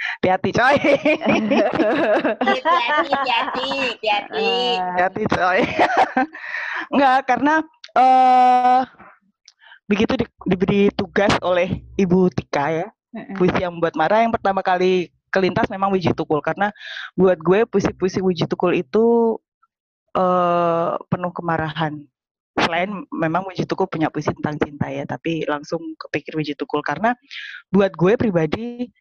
Hati-hati 0.02 0.50
coy. 0.50 0.76
Hati-hati, 0.82 1.86
hati-hati, 2.42 3.70
hati-hati. 4.02 4.50
Hati-hati 4.82 5.24
coy. 5.30 5.60
Enggak, 6.94 7.20
karena 7.30 7.54
eh 7.94 8.82
begitu 9.86 10.14
di- 10.16 10.42
diberi 10.48 10.82
tugas 10.96 11.36
oleh 11.44 11.84
Ibu 12.00 12.32
Tika 12.32 12.72
ya, 12.72 12.88
puisi 13.36 13.60
yang 13.60 13.76
membuat 13.78 13.94
marah 14.00 14.24
yang 14.24 14.32
pertama 14.32 14.64
kali 14.64 15.12
kelintas 15.32 15.68
memang 15.72 15.92
Wiji 15.92 16.12
Tukul 16.16 16.44
karena 16.44 16.72
buat 17.16 17.40
gue 17.40 17.64
puisi-puisi 17.68 18.20
Wiji 18.24 18.48
Tukul 18.48 18.76
itu 18.76 19.36
eh 20.18 20.92
penuh 21.08 21.32
kemarahan. 21.36 21.94
Selain 22.52 22.92
memang 23.16 23.48
Wiji 23.48 23.64
Tukul 23.64 23.88
punya 23.88 24.12
puisi 24.12 24.32
tentang 24.36 24.60
cinta 24.60 24.92
ya, 24.92 25.08
tapi 25.08 25.48
langsung 25.48 25.96
kepikir 25.96 26.36
Wiji 26.36 26.54
Tukul 26.60 26.84
karena 26.84 27.16
buat 27.72 27.96
gue 27.96 28.14
pribadi 28.20 28.92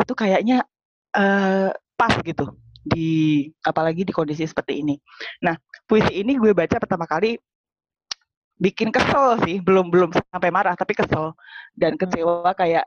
itu 0.00 0.12
kayaknya 0.16 0.66
eh 1.14 1.70
pas 1.94 2.14
gitu 2.24 2.56
di 2.80 3.44
apalagi 3.62 4.02
di 4.08 4.12
kondisi 4.14 4.48
seperti 4.48 4.80
ini. 4.82 4.96
Nah, 5.44 5.54
puisi 5.86 6.18
ini 6.18 6.34
gue 6.40 6.50
baca 6.56 6.76
pertama 6.80 7.04
kali 7.06 7.36
bikin 8.60 8.92
kesel 8.92 9.40
sih, 9.44 9.60
belum 9.62 9.88
belum 9.88 10.10
sampai 10.32 10.50
marah 10.52 10.76
tapi 10.76 10.92
kesel 10.92 11.32
dan 11.76 11.96
kecewa 11.96 12.52
kayak 12.56 12.84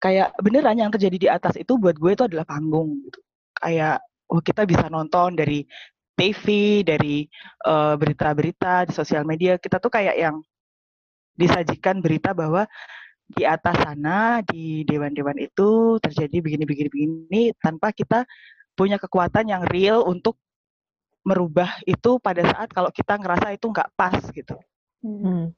kayak 0.00 0.32
beneran 0.40 0.78
yang 0.78 0.90
terjadi 0.90 1.16
di 1.18 1.28
atas 1.28 1.54
itu 1.60 1.76
buat 1.76 1.98
gue 1.98 2.10
itu 2.14 2.24
adalah 2.26 2.46
panggung 2.46 3.02
gitu. 3.06 3.20
Kayak 3.58 4.02
oh 4.30 4.40
kita 4.42 4.62
bisa 4.64 4.86
nonton 4.88 5.34
dari 5.34 5.66
TV, 6.20 6.44
dari 6.84 7.24
eh, 7.64 7.94
berita-berita 7.96 8.84
di 8.84 8.92
sosial 8.92 9.24
media, 9.24 9.56
kita 9.56 9.80
tuh 9.80 9.88
kayak 9.88 10.20
yang 10.20 10.44
disajikan 11.32 12.04
berita 12.04 12.36
bahwa 12.36 12.68
di 13.24 13.48
atas 13.48 13.78
sana 13.80 14.44
di 14.44 14.84
dewan-dewan 14.84 15.38
itu 15.40 15.96
terjadi 16.02 16.42
begini-begini 16.42 16.88
begini 16.90 17.42
tanpa 17.56 17.94
kita 17.94 18.28
punya 18.76 19.00
kekuatan 19.00 19.48
yang 19.48 19.62
real 19.70 20.04
untuk 20.04 20.36
merubah 21.24 21.78
itu 21.86 22.18
pada 22.18 22.42
saat 22.44 22.68
kalau 22.74 22.90
kita 22.92 23.16
ngerasa 23.16 23.54
itu 23.56 23.70
nggak 23.70 23.88
pas 23.96 24.20
gitu. 24.20 24.56
hmm. 25.00 25.52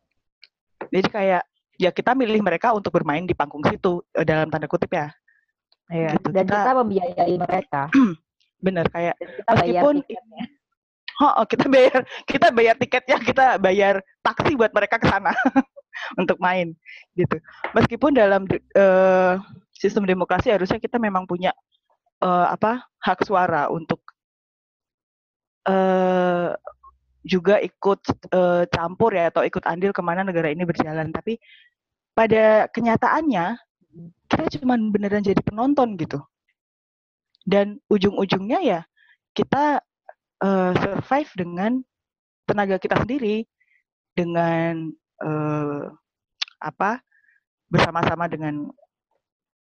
Jadi 0.92 1.09
kayak 1.09 1.42
ya 1.81 1.90
kita 1.90 2.12
milih 2.14 2.42
mereka 2.45 2.75
untuk 2.76 2.92
bermain 2.92 3.25
di 3.25 3.35
panggung 3.35 3.64
situ 3.66 4.02
eh, 4.14 4.26
dalam 4.26 4.47
tanda 4.52 4.69
kutip 4.71 4.90
ya. 4.92 5.11
Iya. 5.90 6.14
Gitu, 6.19 6.28
Dan 6.31 6.45
kita- 6.47 6.62
kita 6.62 6.73
membiayai 6.78 7.35
mereka. 7.40 7.83
Bener 8.62 8.87
kayak 8.88 9.19
kita 9.19 9.50
bayar 9.59 9.83
Meskipun- 9.83 10.00
tiketnya. 10.07 10.45
oh, 11.21 11.33
oh, 11.42 11.47
kita 11.47 11.66
bayar 11.69 12.00
kita 12.31 12.47
bayar 12.54 12.75
tiketnya, 12.78 13.16
kita 13.21 13.45
bayar 13.59 13.95
taksi 14.23 14.54
buat 14.54 14.71
mereka 14.73 14.97
ke 15.02 15.07
sana 15.11 15.35
untuk 16.21 16.38
main 16.38 16.73
gitu. 17.19 17.37
Meskipun 17.75 18.14
dalam 18.14 18.47
eh, 18.54 19.35
sistem 19.75 20.07
demokrasi 20.07 20.54
harusnya 20.54 20.78
kita 20.78 20.97
memang 21.02 21.26
punya 21.26 21.50
eh, 22.23 22.47
apa 22.49 22.87
hak 23.02 23.26
suara 23.26 23.66
untuk 23.69 24.00
eh 25.62 26.50
juga 27.23 27.62
ikut 27.62 28.02
eh, 28.35 28.64
campur 28.66 29.14
ya 29.14 29.31
atau 29.31 29.47
ikut 29.47 29.62
andil 29.62 29.95
ke 29.95 30.02
mana 30.02 30.26
negara 30.26 30.50
ini 30.50 30.66
berjalan. 30.66 31.11
Tapi 31.14 31.38
pada 32.14 32.66
kenyataannya 32.71 33.59
kita 34.26 34.59
cuma 34.59 34.75
beneran 34.90 35.23
jadi 35.23 35.38
penonton 35.45 35.95
gitu. 36.00 36.19
Dan 37.42 37.78
ujung-ujungnya 37.90 38.62
ya 38.62 38.80
kita 39.34 39.82
uh, 40.44 40.72
survive 40.78 41.30
dengan 41.34 41.72
tenaga 42.46 42.76
kita 42.78 43.00
sendiri, 43.02 43.46
dengan 44.12 44.92
uh, 45.25 45.88
apa 46.62 47.00
bersama-sama 47.72 48.28
dengan 48.28 48.68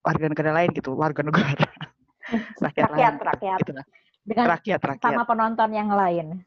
warga 0.02 0.26
negara 0.26 0.50
lain 0.57 0.71
gitu, 0.75 0.97
warga 0.97 1.23
negara 1.23 1.52
rakyat, 1.52 1.71
rakyat, 2.66 2.90
lain, 2.90 3.14
rakyat. 3.21 3.59
Gitu, 3.61 3.73
gitu 3.76 3.83
dengan 4.23 4.47
rakyat, 4.54 4.81
rakyat. 4.81 5.02
sama 5.02 5.26
penonton 5.26 5.71
yang 5.75 5.90
lain 5.90 6.47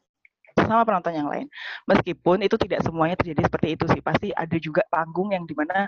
sama 0.64 0.88
penonton 0.88 1.12
yang 1.12 1.28
lain. 1.28 1.46
Meskipun 1.84 2.40
itu 2.40 2.56
tidak 2.56 2.80
semuanya 2.80 3.12
terjadi 3.14 3.44
seperti 3.44 3.76
itu 3.76 3.84
sih, 3.92 4.00
pasti 4.00 4.28
ada 4.32 4.56
juga 4.56 4.82
panggung 4.88 5.36
yang 5.36 5.44
di 5.44 5.52
mana 5.52 5.84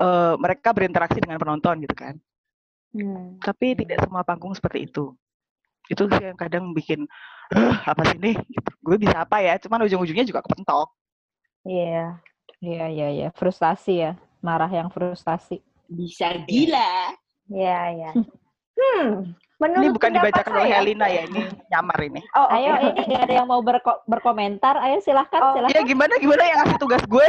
uh, 0.00 0.34
mereka 0.40 0.72
berinteraksi 0.72 1.20
dengan 1.20 1.36
penonton 1.36 1.84
gitu 1.84 1.92
kan. 1.92 2.16
Hmm. 2.96 3.36
Tapi 3.44 3.76
tidak 3.76 4.00
semua 4.00 4.24
panggung 4.24 4.56
seperti 4.56 4.88
itu. 4.88 5.12
Itu 5.92 6.08
sih 6.08 6.24
yang 6.32 6.38
kadang 6.40 6.72
bikin 6.72 7.04
apa 7.90 8.02
sih 8.08 8.16
nih? 8.16 8.36
Gitu. 8.40 8.70
Gue 8.80 8.96
bisa 8.96 9.20
apa 9.20 9.44
ya? 9.44 9.60
Cuman 9.60 9.84
ujung-ujungnya 9.84 10.24
juga 10.24 10.40
kepentok. 10.40 10.88
Iya, 11.66 11.76
yeah. 11.76 12.08
iya, 12.64 12.72
yeah, 12.72 12.86
iya, 12.88 13.00
yeah, 13.04 13.10
iya. 13.12 13.22
Yeah. 13.28 13.30
Frustasi 13.36 13.94
ya, 14.00 14.12
marah 14.40 14.70
yang 14.72 14.88
frustasi. 14.88 15.60
Bisa 15.92 16.32
gila. 16.48 17.12
Iya, 17.52 17.80
iya. 17.92 18.10
Hmm, 18.76 19.36
Menurut 19.56 19.88
ini 19.88 19.88
bukan 19.88 20.10
dibacakan 20.12 20.52
oleh 20.52 20.68
Helena 20.68 21.06
ya, 21.08 21.22
ini 21.24 21.48
nyamar 21.72 21.98
ini. 22.04 22.20
Oh, 22.36 22.48
ayo 22.52 22.76
ini 22.92 23.14
ada 23.16 23.32
yang 23.32 23.48
mau 23.48 23.64
berko 23.64 24.04
berkomentar, 24.04 24.76
ayo 24.84 25.00
silahkan, 25.00 25.40
oh, 25.40 25.52
silahkan. 25.56 25.72
Ya 25.72 25.80
gimana 25.80 26.12
gimana 26.20 26.42
yang 26.44 26.58
ngasih 26.60 26.76
tugas 26.76 27.00
gue? 27.08 27.26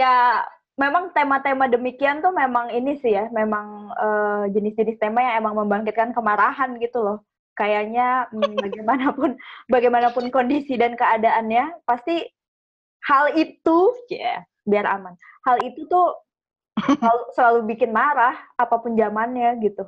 ya 0.00 0.46
memang 0.78 1.10
tema-tema 1.10 1.66
demikian 1.66 2.22
tuh 2.22 2.30
memang 2.30 2.70
ini 2.70 2.96
sih 3.02 3.12
ya, 3.12 3.26
memang 3.34 3.90
uh, 3.98 4.44
jenis-jenis 4.54 5.02
tema 5.02 5.20
yang 5.20 5.44
emang 5.44 5.58
membangkitkan 5.66 6.14
kemarahan 6.14 6.78
gitu 6.78 7.02
loh. 7.02 7.18
Kayaknya 7.58 8.30
hmm, 8.30 8.54
bagaimanapun 8.64 9.30
bagaimanapun 9.66 10.24
kondisi 10.30 10.78
dan 10.78 10.94
keadaannya, 10.94 11.82
pasti 11.82 12.22
hal 13.10 13.34
itu 13.34 13.78
ya 14.08 14.22
yeah, 14.22 14.38
biar 14.62 14.86
aman. 14.86 15.18
Hal 15.42 15.58
itu 15.66 15.82
tuh 15.90 16.14
selalu, 16.78 17.22
selalu 17.36 17.58
bikin 17.74 17.90
marah 17.90 18.38
apa 18.54 18.78
pun 18.78 18.94
zamannya 18.94 19.58
gitu. 19.58 19.82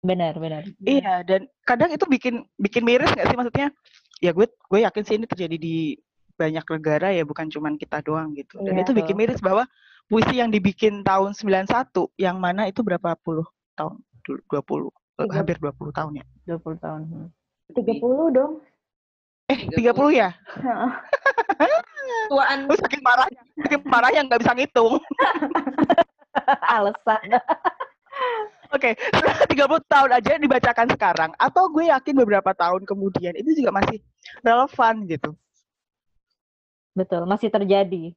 Benar, 0.00 0.32
benar. 0.40 0.64
Iya, 0.80 1.26
dan 1.28 1.44
kadang 1.68 1.92
itu 1.92 2.08
bikin 2.08 2.46
bikin 2.56 2.86
miris 2.86 3.12
nggak 3.12 3.28
sih 3.28 3.36
maksudnya? 3.36 3.68
Ya 4.22 4.30
gue 4.32 4.48
gue 4.48 4.80
yakin 4.80 5.02
sih 5.04 5.14
ini 5.18 5.26
terjadi 5.28 5.56
di 5.60 5.98
banyak 6.40 6.64
negara 6.64 7.12
ya, 7.12 7.22
bukan 7.28 7.52
cuma 7.52 7.68
kita 7.76 8.00
doang 8.00 8.32
gitu. 8.32 8.56
Dan 8.64 8.80
iya, 8.80 8.82
itu 8.88 8.96
bikin 8.96 9.12
miris 9.20 9.44
bahwa 9.44 9.68
puisi 10.08 10.40
yang 10.40 10.48
dibikin 10.48 11.04
tahun 11.04 11.36
91 11.36 11.68
yang 12.16 12.40
mana 12.40 12.72
itu 12.72 12.80
berapa 12.80 13.12
puluh 13.20 13.44
tahun? 13.76 14.00
20 14.24 14.88
30. 15.28 15.36
hampir 15.36 15.56
20 15.60 15.92
tahun 15.92 16.12
ya. 16.24 16.26
20 16.48 16.80
tahun. 16.80 17.00
Hmm. 17.04 17.28
30 17.76 18.36
dong. 18.36 18.52
Eh, 19.52 19.58
30, 19.76 19.92
30 19.92 20.16
ya? 20.16 20.30
Tuaan. 22.30 22.58
Lu 22.70 22.74
saking 22.78 23.02
marahnya, 23.02 23.42
saking 23.66 23.82
marahnya 23.84 24.20
nggak 24.24 24.40
bisa 24.40 24.52
ngitung. 24.54 24.94
Alasan. 26.78 27.26
Oke, 28.70 28.94
okay, 28.94 29.50
30 29.50 29.82
tahun 29.90 30.10
aja 30.14 30.38
dibacakan 30.38 30.86
sekarang 30.94 31.30
atau 31.34 31.66
gue 31.74 31.90
yakin 31.90 32.14
beberapa 32.22 32.54
tahun 32.54 32.86
kemudian 32.86 33.34
itu 33.34 33.58
juga 33.58 33.74
masih 33.74 33.98
relevan 34.46 34.94
gitu. 35.10 35.34
Betul, 37.00 37.22
masih 37.24 37.48
terjadi. 37.48 38.12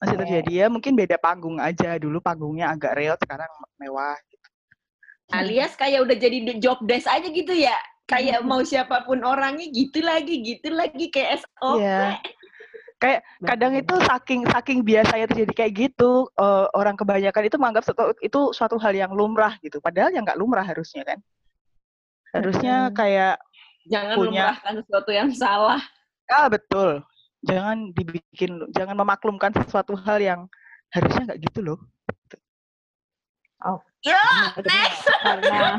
Masih 0.00 0.16
terjadi 0.16 0.52
ya, 0.64 0.66
mungkin 0.72 0.96
beda 0.96 1.20
panggung 1.20 1.60
aja. 1.60 2.00
Dulu 2.00 2.18
panggungnya 2.24 2.72
agak 2.72 2.96
real, 2.96 3.14
sekarang 3.20 3.50
mewah 3.76 4.16
gitu. 4.32 4.48
Alias 5.28 5.76
kayak 5.76 6.08
udah 6.08 6.16
jadi 6.16 6.38
job 6.56 6.80
desk 6.88 7.04
aja 7.04 7.28
gitu 7.28 7.52
ya. 7.52 7.76
Kayak 8.08 8.40
mau 8.40 8.64
siapa 8.64 9.04
pun 9.04 9.20
orangnya 9.20 9.68
gitu 9.68 10.00
lagi, 10.00 10.40
gitu 10.40 10.72
lagi 10.72 11.12
kayak 11.12 11.44
SOP. 11.44 11.84
Yeah 11.84 12.16
kayak 12.98 13.22
kadang 13.46 13.78
itu 13.78 13.94
saking 14.10 14.42
saking 14.50 14.78
biasanya 14.82 15.30
terjadi 15.30 15.52
kayak 15.54 15.72
gitu 15.86 16.26
uh, 16.34 16.66
orang 16.74 16.98
kebanyakan 16.98 17.46
itu 17.46 17.56
menganggap 17.56 17.86
suatu, 17.86 18.10
itu 18.18 18.40
suatu 18.50 18.74
hal 18.82 18.90
yang 18.90 19.14
lumrah 19.14 19.54
gitu 19.62 19.78
padahal 19.78 20.10
yang 20.10 20.26
nggak 20.26 20.38
lumrah 20.38 20.66
harusnya 20.66 21.06
kan 21.06 21.18
harusnya 22.34 22.90
kayak 22.90 23.38
jangan 23.86 24.18
punya 24.18 24.50
lumrahkan 24.50 24.74
sesuatu 24.82 25.10
yang 25.14 25.30
salah 25.30 25.80
ah 26.26 26.50
betul 26.50 27.06
jangan 27.46 27.94
dibikin 27.94 28.66
jangan 28.74 28.98
memaklumkan 28.98 29.54
sesuatu 29.54 29.94
hal 29.94 30.18
yang 30.18 30.40
harusnya 30.90 31.32
nggak 31.32 31.40
gitu 31.50 31.60
loh 31.62 31.78
oh 33.62 33.78
ya 34.02 34.18
next 34.62 35.06
karena 35.22 35.78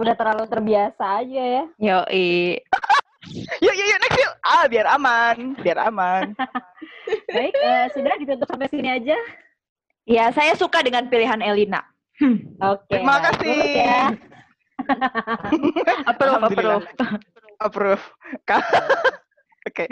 udah 0.00 0.14
terlalu 0.16 0.44
terbiasa 0.48 1.04
aja 1.20 1.42
ya 1.42 1.64
yo 1.78 1.98
yuk, 3.64 3.74
yuk, 3.74 3.86
yuk, 3.88 3.98
next 4.04 4.18
yuk. 4.20 4.32
Ah, 4.44 4.64
biar 4.68 4.86
aman, 4.92 5.56
biar 5.64 5.78
aman. 5.88 6.36
Baik, 7.34 7.56
uh, 7.56 7.86
sudah 7.96 8.12
ditutup 8.20 8.46
sampai 8.48 8.68
sini 8.68 8.88
aja. 8.92 9.16
Ya, 10.04 10.28
saya 10.36 10.52
suka 10.52 10.84
dengan 10.84 11.08
pilihan 11.08 11.40
Elina. 11.40 11.80
Hmm. 12.20 12.44
Oke. 12.60 12.84
Okay, 12.84 13.00
Terima 13.00 13.16
kasih. 13.24 13.56
Ya. 13.72 14.02
approve, 16.10 16.42
approve. 16.44 16.86
Approve. 17.64 18.04
Oke. 18.44 18.60
Okay. 19.72 19.88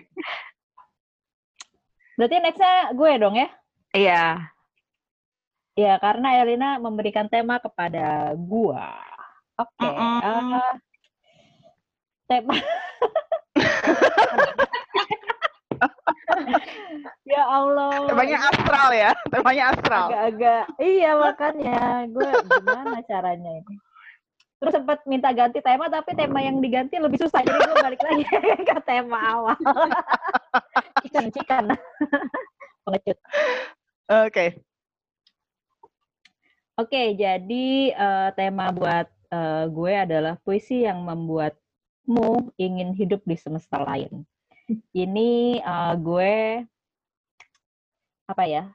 Berarti 2.23 2.39
nextnya 2.39 2.95
gue 2.95 3.19
dong 3.19 3.35
ya? 3.35 3.51
Iya. 3.99 4.47
Ya, 5.75 5.99
karena 5.99 6.39
Elina 6.39 6.79
memberikan 6.79 7.27
tema 7.27 7.59
kepada 7.59 8.31
gua. 8.39 8.95
Oke. 9.59 9.75
Okay. 9.83 9.91
Mm 9.91 10.23
-mm. 10.23 10.55
uh, 10.55 10.71
tema 12.31 12.55
ya 17.35 17.43
Allah. 17.43 18.07
Temanya 18.07 18.39
astral 18.55 18.95
ya, 18.95 19.11
temanya 19.27 19.75
astral. 19.75 20.07
Agak-agak, 20.07 20.79
iya 20.79 21.19
makanya 21.19 22.07
gue 22.07 22.31
gimana 22.39 23.03
caranya 23.03 23.51
ini. 23.67 23.83
Terus 24.63 24.79
sempat 24.79 25.03
minta 25.11 25.35
ganti 25.35 25.59
tema, 25.59 25.91
tapi 25.91 26.15
tema 26.15 26.39
yang 26.39 26.63
diganti 26.63 26.95
lebih 27.03 27.19
susah, 27.19 27.43
jadi 27.43 27.67
gue 27.67 27.83
balik 27.83 27.99
lagi 27.99 28.23
ke 28.71 28.79
tema 28.87 29.19
awal. 29.19 29.59
cikan, 31.03 31.27
cikan. 31.35 31.65
Pengecut. 32.87 33.19
Oke. 33.19 34.31
Okay. 34.31 34.49
Oke, 36.79 36.95
okay, 36.95 37.07
jadi 37.19 37.91
uh, 37.99 38.31
tema 38.39 38.71
buat 38.71 39.11
uh, 39.35 39.67
gue 39.67 39.93
adalah 39.99 40.39
puisi 40.47 40.87
yang 40.87 41.03
membuat 41.03 41.59
mu 42.07 42.55
ingin 42.55 42.95
hidup 42.95 43.19
di 43.27 43.35
semesta 43.35 43.83
lain. 43.83 44.23
Ini 44.95 45.59
uh, 45.59 45.99
gue 45.99 46.63
apa 48.31 48.47
ya 48.47 48.71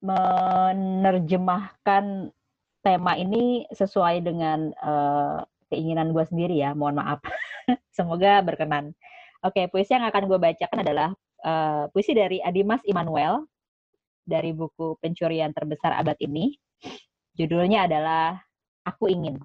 menerjemahkan 0.00 2.32
tema 2.80 3.16
ini 3.16 3.68
sesuai 3.70 4.24
dengan 4.24 4.72
uh, 4.80 5.44
keinginan 5.68 6.12
gue 6.12 6.24
sendiri 6.26 6.60
ya. 6.60 6.72
Mohon 6.72 7.04
maaf. 7.04 7.20
Semoga 7.96 8.40
berkenan. 8.42 8.92
Oke, 9.40 9.68
puisi 9.72 9.96
yang 9.96 10.04
akan 10.04 10.28
gue 10.28 10.38
bacakan 10.38 10.78
adalah 10.84 11.08
uh, 11.44 11.88
puisi 11.92 12.12
dari 12.12 12.44
Adimas 12.44 12.84
Immanuel 12.84 13.48
dari 14.24 14.52
buku 14.52 15.00
Pencurian 15.00 15.52
Terbesar 15.56 15.96
Abad 15.96 16.16
Ini. 16.20 16.52
Judulnya 17.36 17.88
adalah 17.88 18.36
Aku 18.84 19.08
Ingin. 19.08 19.40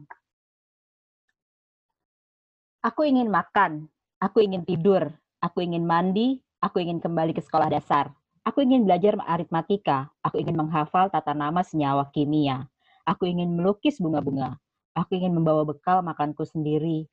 Aku 2.86 3.02
ingin 3.02 3.34
makan, 3.34 3.90
aku 4.22 4.46
ingin 4.46 4.62
tidur, 4.62 5.10
aku 5.42 5.66
ingin 5.66 5.90
mandi, 5.90 6.38
aku 6.62 6.86
ingin 6.86 7.02
kembali 7.02 7.34
ke 7.34 7.42
sekolah 7.42 7.66
dasar. 7.74 8.14
Aku 8.46 8.62
ingin 8.62 8.86
belajar 8.86 9.18
aritmatika, 9.26 10.14
aku 10.22 10.38
ingin 10.38 10.54
menghafal 10.54 11.10
tata 11.10 11.34
nama 11.34 11.66
senyawa 11.66 12.06
kimia. 12.14 12.70
Aku 13.06 13.30
ingin 13.30 13.54
melukis 13.54 14.02
bunga-bunga. 14.02 14.58
Aku 14.98 15.14
ingin 15.14 15.38
membawa 15.38 15.62
bekal 15.62 16.02
makanku 16.02 16.42
sendiri. 16.42 17.06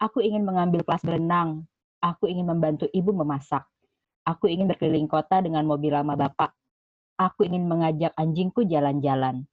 Aku 0.00 0.24
ingin 0.24 0.40
mengambil 0.40 0.80
kelas 0.80 1.04
berenang. 1.04 1.68
Aku 2.00 2.24
ingin 2.32 2.48
membantu 2.48 2.88
ibu 2.96 3.12
memasak. 3.12 3.68
Aku 4.24 4.48
ingin 4.48 4.64
berkeliling 4.64 5.04
kota 5.04 5.44
dengan 5.44 5.68
mobil 5.68 5.92
lama 5.92 6.16
bapak. 6.16 6.56
Aku 7.20 7.44
ingin 7.44 7.68
mengajak 7.68 8.16
anjingku 8.16 8.64
jalan-jalan. 8.64 9.44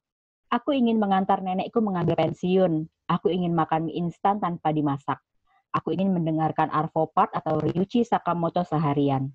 Aku 0.48 0.72
ingin 0.72 0.96
mengantar 0.96 1.44
nenekku 1.44 1.84
mengambil 1.84 2.16
pensiun. 2.16 2.88
Aku 3.12 3.28
ingin 3.28 3.52
makan 3.52 3.92
mie 3.92 4.00
instan 4.00 4.40
tanpa 4.40 4.72
dimasak. 4.72 5.20
Aku 5.76 5.92
ingin 5.92 6.12
mendengarkan 6.12 6.72
Arvo 6.72 7.08
Part 7.12 7.36
atau 7.36 7.60
Ryuichi 7.60 8.04
Sakamoto 8.04 8.64
seharian. 8.64 9.28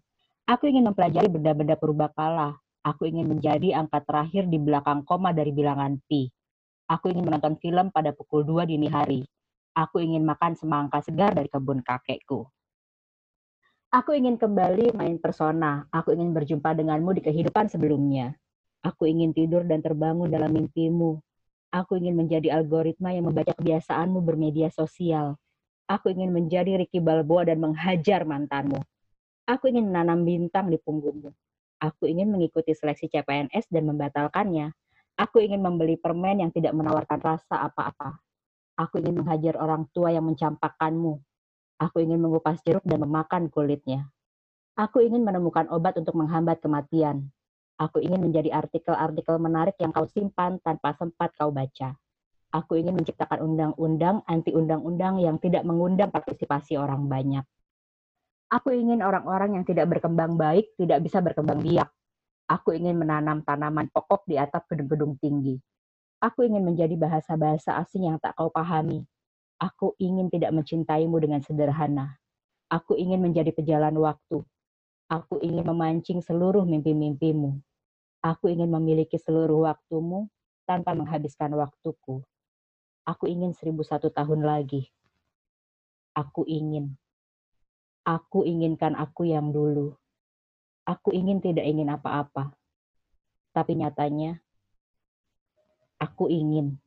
Aku 0.50 0.66
ingin 0.66 0.90
mempelajari 0.90 1.30
benda-benda 1.30 1.78
purbakala. 1.78 2.58
Aku 2.82 3.06
ingin 3.06 3.30
menjadi 3.30 3.78
angka 3.78 4.02
terakhir 4.06 4.50
di 4.50 4.58
belakang 4.58 5.06
koma 5.06 5.34
dari 5.34 5.54
bilangan 5.54 6.02
pi. 6.10 6.34
Aku 6.88 7.12
ingin 7.12 7.28
menonton 7.28 7.60
film 7.60 7.92
pada 7.92 8.16
pukul 8.16 8.48
2 8.48 8.64
dini 8.64 8.88
hari. 8.88 9.28
Aku 9.76 10.00
ingin 10.00 10.24
makan 10.24 10.56
semangka 10.56 11.04
segar 11.04 11.36
dari 11.36 11.52
kebun 11.52 11.84
kakekku. 11.84 12.48
Aku 13.92 14.16
ingin 14.16 14.40
kembali 14.40 14.96
main 14.96 15.20
persona. 15.20 15.84
Aku 15.92 16.16
ingin 16.16 16.32
berjumpa 16.32 16.76
denganmu 16.76 17.12
di 17.16 17.22
kehidupan 17.24 17.68
sebelumnya. 17.68 18.36
Aku 18.88 19.04
ingin 19.04 19.36
tidur 19.36 19.68
dan 19.68 19.84
terbangun 19.84 20.32
dalam 20.32 20.52
mimpimu. 20.56 21.20
Aku 21.76 22.00
ingin 22.00 22.16
menjadi 22.16 22.56
algoritma 22.56 23.12
yang 23.12 23.28
membaca 23.28 23.52
kebiasaanmu 23.52 24.24
bermedia 24.24 24.72
sosial. 24.72 25.36
Aku 25.92 26.12
ingin 26.12 26.32
menjadi 26.32 26.80
Ricky 26.80 27.04
Balboa 27.04 27.48
dan 27.48 27.60
menghajar 27.60 28.24
mantanmu. 28.24 28.80
Aku 29.48 29.72
ingin 29.72 29.92
menanam 29.92 30.24
bintang 30.24 30.72
di 30.72 30.80
punggungmu. 30.80 31.32
Aku 31.84 32.08
ingin 32.08 32.32
mengikuti 32.32 32.72
seleksi 32.76 33.12
CPNS 33.12 33.72
dan 33.72 33.84
membatalkannya. 33.88 34.72
Aku 35.18 35.42
ingin 35.42 35.66
membeli 35.66 35.98
permen 35.98 36.46
yang 36.46 36.54
tidak 36.54 36.78
menawarkan 36.78 37.18
rasa 37.18 37.66
apa-apa. 37.66 38.22
Aku 38.78 39.02
ingin 39.02 39.18
menghajar 39.18 39.58
orang 39.58 39.90
tua 39.90 40.14
yang 40.14 40.22
mencampakkanmu. 40.30 41.18
Aku 41.82 41.98
ingin 42.02 42.22
mengupas 42.22 42.62
jeruk 42.62 42.86
dan 42.86 43.02
memakan 43.02 43.50
kulitnya. 43.50 44.14
Aku 44.78 45.02
ingin 45.02 45.26
menemukan 45.26 45.66
obat 45.74 45.98
untuk 45.98 46.14
menghambat 46.14 46.62
kematian. 46.62 47.34
Aku 47.82 47.98
ingin 47.98 48.22
menjadi 48.22 48.54
artikel-artikel 48.54 49.42
menarik 49.42 49.74
yang 49.82 49.90
kau 49.90 50.06
simpan 50.06 50.62
tanpa 50.62 50.94
sempat 50.94 51.34
kau 51.34 51.50
baca. 51.50 51.98
Aku 52.54 52.78
ingin 52.78 52.94
menciptakan 52.94 53.42
undang-undang 53.42 54.22
anti 54.30 54.54
undang-undang 54.54 55.18
yang 55.18 55.42
tidak 55.42 55.66
mengundang 55.66 56.14
partisipasi 56.14 56.78
orang 56.78 57.10
banyak. 57.10 57.46
Aku 58.54 58.70
ingin 58.70 59.02
orang-orang 59.02 59.58
yang 59.58 59.66
tidak 59.66 59.90
berkembang 59.92 60.38
baik 60.38 60.78
tidak 60.78 61.02
bisa 61.02 61.20
berkembang 61.26 61.62
biak. 61.62 61.90
Aku 62.48 62.72
ingin 62.72 62.96
menanam 62.96 63.44
tanaman 63.44 63.92
pokok 63.92 64.24
di 64.24 64.40
atap 64.40 64.72
gedung-gedung 64.72 65.20
tinggi. 65.20 65.60
Aku 66.24 66.48
ingin 66.48 66.64
menjadi 66.64 66.96
bahasa-bahasa 66.96 67.76
asing 67.76 68.08
yang 68.08 68.18
tak 68.24 68.40
kau 68.40 68.48
pahami. 68.48 69.04
Aku 69.60 70.00
ingin 70.00 70.32
tidak 70.32 70.56
mencintaimu 70.56 71.20
dengan 71.20 71.44
sederhana. 71.44 72.16
Aku 72.72 72.96
ingin 72.96 73.20
menjadi 73.20 73.52
pejalan 73.52 73.94
waktu. 74.00 74.48
Aku 75.12 75.44
ingin 75.44 75.68
memancing 75.68 76.24
seluruh 76.24 76.64
mimpi-mimpimu. 76.64 77.60
Aku 78.24 78.48
ingin 78.48 78.72
memiliki 78.72 79.20
seluruh 79.20 79.68
waktumu 79.68 80.32
tanpa 80.64 80.96
menghabiskan 80.96 81.52
waktuku. 81.52 82.24
Aku 83.08 83.24
ingin 83.28 83.56
seribu 83.56 83.84
satu 83.84 84.08
tahun 84.12 84.44
lagi. 84.44 84.88
Aku 86.16 86.44
ingin. 86.48 86.96
Aku 88.08 88.48
inginkan 88.48 88.96
aku 88.96 89.28
yang 89.28 89.52
dulu. 89.52 89.96
Aku 90.88 91.12
ingin 91.12 91.44
tidak 91.44 91.68
ingin 91.68 91.92
apa-apa. 91.92 92.56
Tapi 93.52 93.76
nyatanya, 93.76 94.40
aku 96.00 96.32
ingin. 96.32 96.80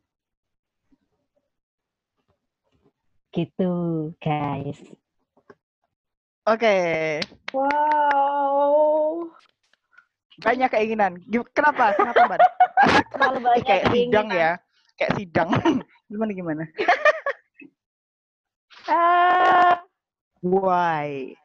Gitu, 3.30 3.70
guys. 4.18 4.80
Oke, 6.48 7.20
Wow. 7.52 9.28
banyak 10.40 10.72
keinginan. 10.72 11.20
Kenapa? 11.52 11.92
Kenapa, 11.94 12.20
Mbak? 12.26 12.40
Terlalu 13.12 13.38
banyak 13.44 13.64
kayak 13.68 13.84
sidang 13.92 14.26
keinginan. 14.32 14.40
ya. 14.40 14.52
Kayak 14.96 15.12
sidang. 15.20 15.48
gimana 16.10 16.30
gimana? 16.32 16.62
Eh, 18.88 19.74
Why? 20.40 21.36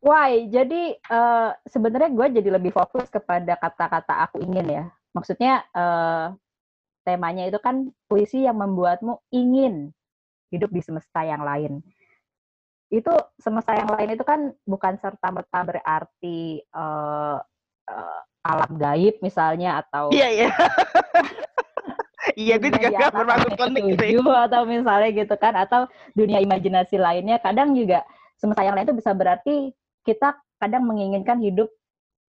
Why? 0.00 0.48
Jadi 0.48 0.96
eh, 0.96 1.50
sebenarnya 1.68 2.10
gue 2.12 2.26
jadi 2.40 2.50
lebih 2.56 2.72
fokus 2.74 3.06
kepada 3.08 3.56
kata-kata 3.56 4.28
aku 4.28 4.40
ingin 4.42 4.66
ya. 4.68 4.84
Maksudnya 5.12 5.64
eh, 5.72 6.26
temanya 7.04 7.48
itu 7.48 7.58
kan 7.60 7.88
puisi 8.08 8.44
yang 8.44 8.60
membuatmu 8.60 9.20
ingin 9.32 9.92
hidup 10.50 10.72
di 10.72 10.82
semesta 10.82 11.22
yang 11.24 11.44
lain. 11.44 11.80
Itu 12.90 13.14
semesta 13.38 13.76
yang 13.78 13.88
lain 13.94 14.18
itu 14.18 14.24
kan 14.26 14.50
bukan 14.66 14.98
serta 14.98 15.28
merta 15.30 15.58
berarti 15.62 16.60
eh, 16.64 17.38
eh, 17.88 18.20
alam 18.40 18.72
gaib 18.80 19.20
misalnya 19.20 19.84
atau 19.84 20.08
Iya, 20.10 20.28
iya. 20.32 20.50
Iya, 22.36 22.60
gue 22.60 22.70
juga 22.72 22.88
gak 22.94 23.16
bermaksud 23.16 23.52
klinik 23.56 23.96
sih. 23.96 24.16
atau 24.20 24.62
misalnya 24.68 25.08
gitu 25.12 25.34
kan 25.40 25.56
atau 25.56 25.88
dunia 26.12 26.38
imajinasi 26.44 27.00
lainnya 27.00 27.40
kadang 27.40 27.72
juga 27.72 28.04
semesta 28.36 28.64
yang 28.64 28.76
lain 28.76 28.86
itu 28.88 28.96
bisa 28.96 29.12
berarti 29.16 29.72
kita 30.02 30.28
kadang 30.56 30.84
menginginkan 30.84 31.40
hidup 31.40 31.68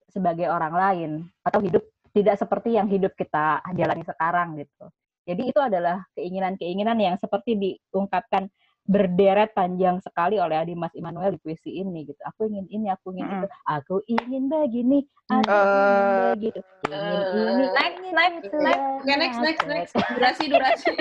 sebagai 0.08 0.48
orang 0.48 0.74
lain 0.76 1.12
atau 1.42 1.60
hidup 1.60 1.84
tidak 2.12 2.36
seperti 2.36 2.76
yang 2.76 2.92
hidup 2.92 3.16
kita 3.16 3.64
jalani 3.72 4.04
sekarang 4.04 4.60
gitu. 4.60 4.92
Jadi 5.24 5.42
itu 5.48 5.60
adalah 5.62 6.04
keinginan-keinginan 6.18 6.98
yang 7.00 7.16
seperti 7.16 7.56
diungkapkan 7.56 8.52
berderet 8.82 9.54
panjang 9.54 10.02
sekali 10.02 10.42
oleh 10.42 10.58
Adi 10.58 10.74
Mas 10.74 10.92
Immanuel 10.98 11.38
di 11.38 11.40
puisi 11.40 11.80
ini 11.80 12.10
gitu. 12.10 12.18
Aku 12.26 12.50
ingin 12.50 12.66
ini, 12.68 12.90
aku 12.90 13.14
ingin 13.14 13.40
itu, 13.40 13.48
aku 13.64 13.96
ingin 14.10 14.44
begini, 14.50 15.00
aku 15.30 15.46
Eh, 15.46 15.64
ingin 15.78 16.34
begitu, 16.36 16.60
ingin 16.84 17.22
ini, 17.30 17.64
eh, 17.64 17.72
next, 17.72 17.96
ingin 18.02 18.14
next, 18.18 18.42
itu, 18.42 18.58
next. 18.58 18.82
Oke, 18.82 19.14
next, 19.16 19.40
next, 19.40 19.64
next. 19.70 19.94
Durasi, 20.12 20.44
durasi. 20.50 20.92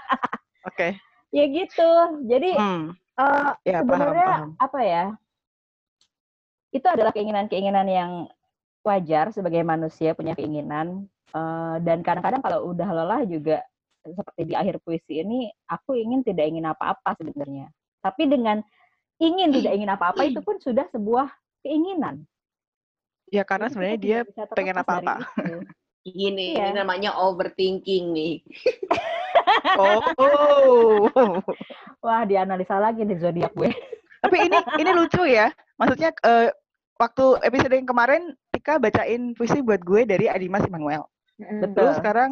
Oke. 0.68 0.88
Ya 1.32 1.44
gitu. 1.48 1.90
Jadi 2.28 2.50
Hmm. 2.54 2.84
eh, 3.16 3.50
Ya, 3.64 3.80
paham, 3.80 3.82
sebenarnya 3.82 4.26
paham. 4.28 4.48
apa 4.60 4.80
ya? 4.84 5.04
Itu 6.74 6.86
adalah 6.90 7.14
keinginan-keinginan 7.14 7.86
yang 7.86 8.12
wajar 8.82 9.30
sebagai 9.30 9.62
manusia 9.62 10.12
punya 10.12 10.34
keinginan 10.34 11.06
Eh, 11.34 11.76
dan 11.82 11.98
kadang-kadang 12.06 12.38
kalau 12.46 12.70
udah 12.70 12.88
lelah 12.94 13.26
juga 13.26 13.58
seperti 14.06 14.40
di 14.46 14.54
akhir 14.54 14.78
puisi 14.86 15.18
ini 15.18 15.50
aku 15.66 15.98
ingin 15.98 16.22
tidak 16.22 16.46
ingin 16.46 16.70
apa-apa 16.70 17.18
sebenarnya. 17.18 17.66
Tapi 17.98 18.30
dengan 18.30 18.62
ingin 19.18 19.50
tidak 19.50 19.74
ingin 19.74 19.90
apa-apa 19.90 20.30
itu 20.30 20.38
pun 20.46 20.62
sudah 20.62 20.86
sebuah 20.94 21.26
keinginan. 21.66 22.22
Ya 23.34 23.42
karena 23.42 23.66
Jadi 23.66 23.74
sebenarnya 23.74 23.98
dia 23.98 24.18
pengen 24.54 24.78
apa-apa. 24.78 25.14
Ini, 26.04 26.52
Iya. 26.52 26.68
ini 26.68 26.84
namanya 26.84 27.16
overthinking 27.16 28.12
nih. 28.12 28.44
Oh. 29.80 31.08
Wah, 32.04 32.28
dianalisa 32.28 32.76
lagi 32.76 33.08
di 33.08 33.16
zodiak 33.16 33.56
gue. 33.56 33.72
Tapi 34.20 34.36
ini 34.36 34.58
ini 34.84 34.90
lucu 34.92 35.24
ya. 35.24 35.48
Maksudnya 35.80 36.12
eh, 36.12 36.52
waktu 36.98 37.24
episode 37.42 37.74
yang 37.74 37.88
kemarin 37.88 38.22
Tika 38.54 38.78
bacain 38.78 39.34
puisi 39.34 39.60
buat 39.60 39.82
gue 39.82 40.06
dari 40.06 40.30
Adimas 40.30 40.64
Immanuel. 40.66 41.06
Betul. 41.38 41.74
Terus 41.74 41.94
sekarang 41.98 42.30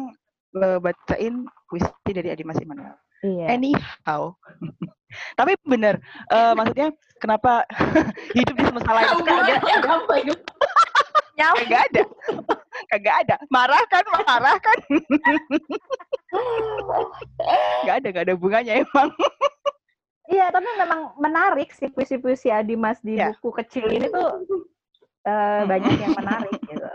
eh, 0.55 0.79
bacain 0.79 1.43
puisi 1.67 2.11
dari 2.11 2.29
Adimas 2.31 2.59
Immanuel. 2.63 2.95
Iya. 3.23 3.45
Anyhow. 3.51 4.35
Tapi 5.39 5.53
bener, 5.67 6.01
eh, 6.33 6.53
maksudnya 6.57 6.89
kenapa 7.21 7.63
hidup 8.37 8.55
di 8.57 8.63
semesta 8.65 8.91
lain 8.91 9.07
itu 9.13 9.23
kan 9.27 9.37
ada 9.45 9.55
kagak 11.33 11.81
ada. 11.89 12.03
Kagak 12.89 13.15
ada. 13.25 13.35
Marah 13.49 13.83
kan, 13.89 14.03
marah 14.25 14.57
kan. 14.61 14.77
Gak 17.85 17.95
ada, 18.01 18.07
gak 18.09 18.25
ada 18.29 18.35
bunganya 18.37 18.81
emang. 18.81 19.09
Iya, 20.23 20.47
tapi 20.55 20.67
memang 20.79 21.19
menarik 21.19 21.75
sih 21.75 21.91
puisi-puisi 21.91 22.47
Adimas 22.47 23.03
di 23.03 23.19
Iya. 23.19 23.35
buku 23.35 23.49
kecil 23.59 23.91
ini 23.91 24.07
tuh 24.07 24.47
eh, 25.23 25.61
banyak 25.67 25.99
yang 25.99 26.15
menarik 26.15 26.59
gitu. 26.63 26.87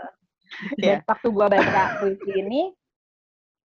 Dan 0.81 0.97
Iya. 1.01 1.05
waktu 1.05 1.27
gua 1.29 1.45
baca 1.49 1.81
puisi 2.01 2.31
ini, 2.33 2.61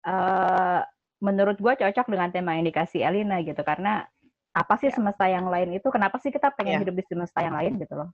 eh 0.08 0.80
menurut 1.22 1.56
gua 1.60 1.76
cocok 1.76 2.06
dengan 2.08 2.32
tema 2.32 2.56
yang 2.56 2.66
dikasih 2.66 3.04
Elina 3.06 3.38
gitu 3.44 3.60
karena 3.62 4.08
apa 4.52 4.74
sih 4.80 4.88
Iya. 4.88 4.96
semesta 4.96 5.28
yang 5.28 5.48
lain 5.48 5.76
itu? 5.76 5.88
Kenapa 5.92 6.16
sih 6.20 6.32
kita 6.32 6.52
pengen 6.52 6.80
Iya. 6.80 6.82
hidup 6.88 6.96
di 7.00 7.04
semesta 7.08 7.40
yang 7.44 7.56
lain 7.56 7.76
gitu 7.80 7.94
loh? 7.96 8.08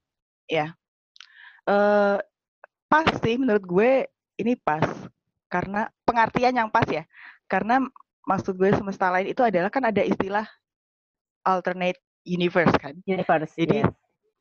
eh 1.68 2.16
pas 2.88 3.04
sih 3.20 3.36
menurut 3.36 3.60
gue 3.60 4.08
ini 4.40 4.56
pas 4.56 4.80
karena 5.52 5.92
pengertian 6.08 6.56
yang 6.56 6.72
pas 6.72 6.88
ya 6.88 7.04
karena 7.44 7.84
maksud 8.24 8.56
gue 8.56 8.72
semesta 8.72 9.12
lain 9.12 9.28
itu 9.28 9.44
adalah 9.44 9.68
kan 9.68 9.84
ada 9.84 10.00
istilah 10.00 10.48
alternate 11.46 11.98
universe 12.26 12.74
kan 12.80 12.94
Universe. 13.06 13.54
Jadi, 13.56 13.82
yes. 13.84 13.92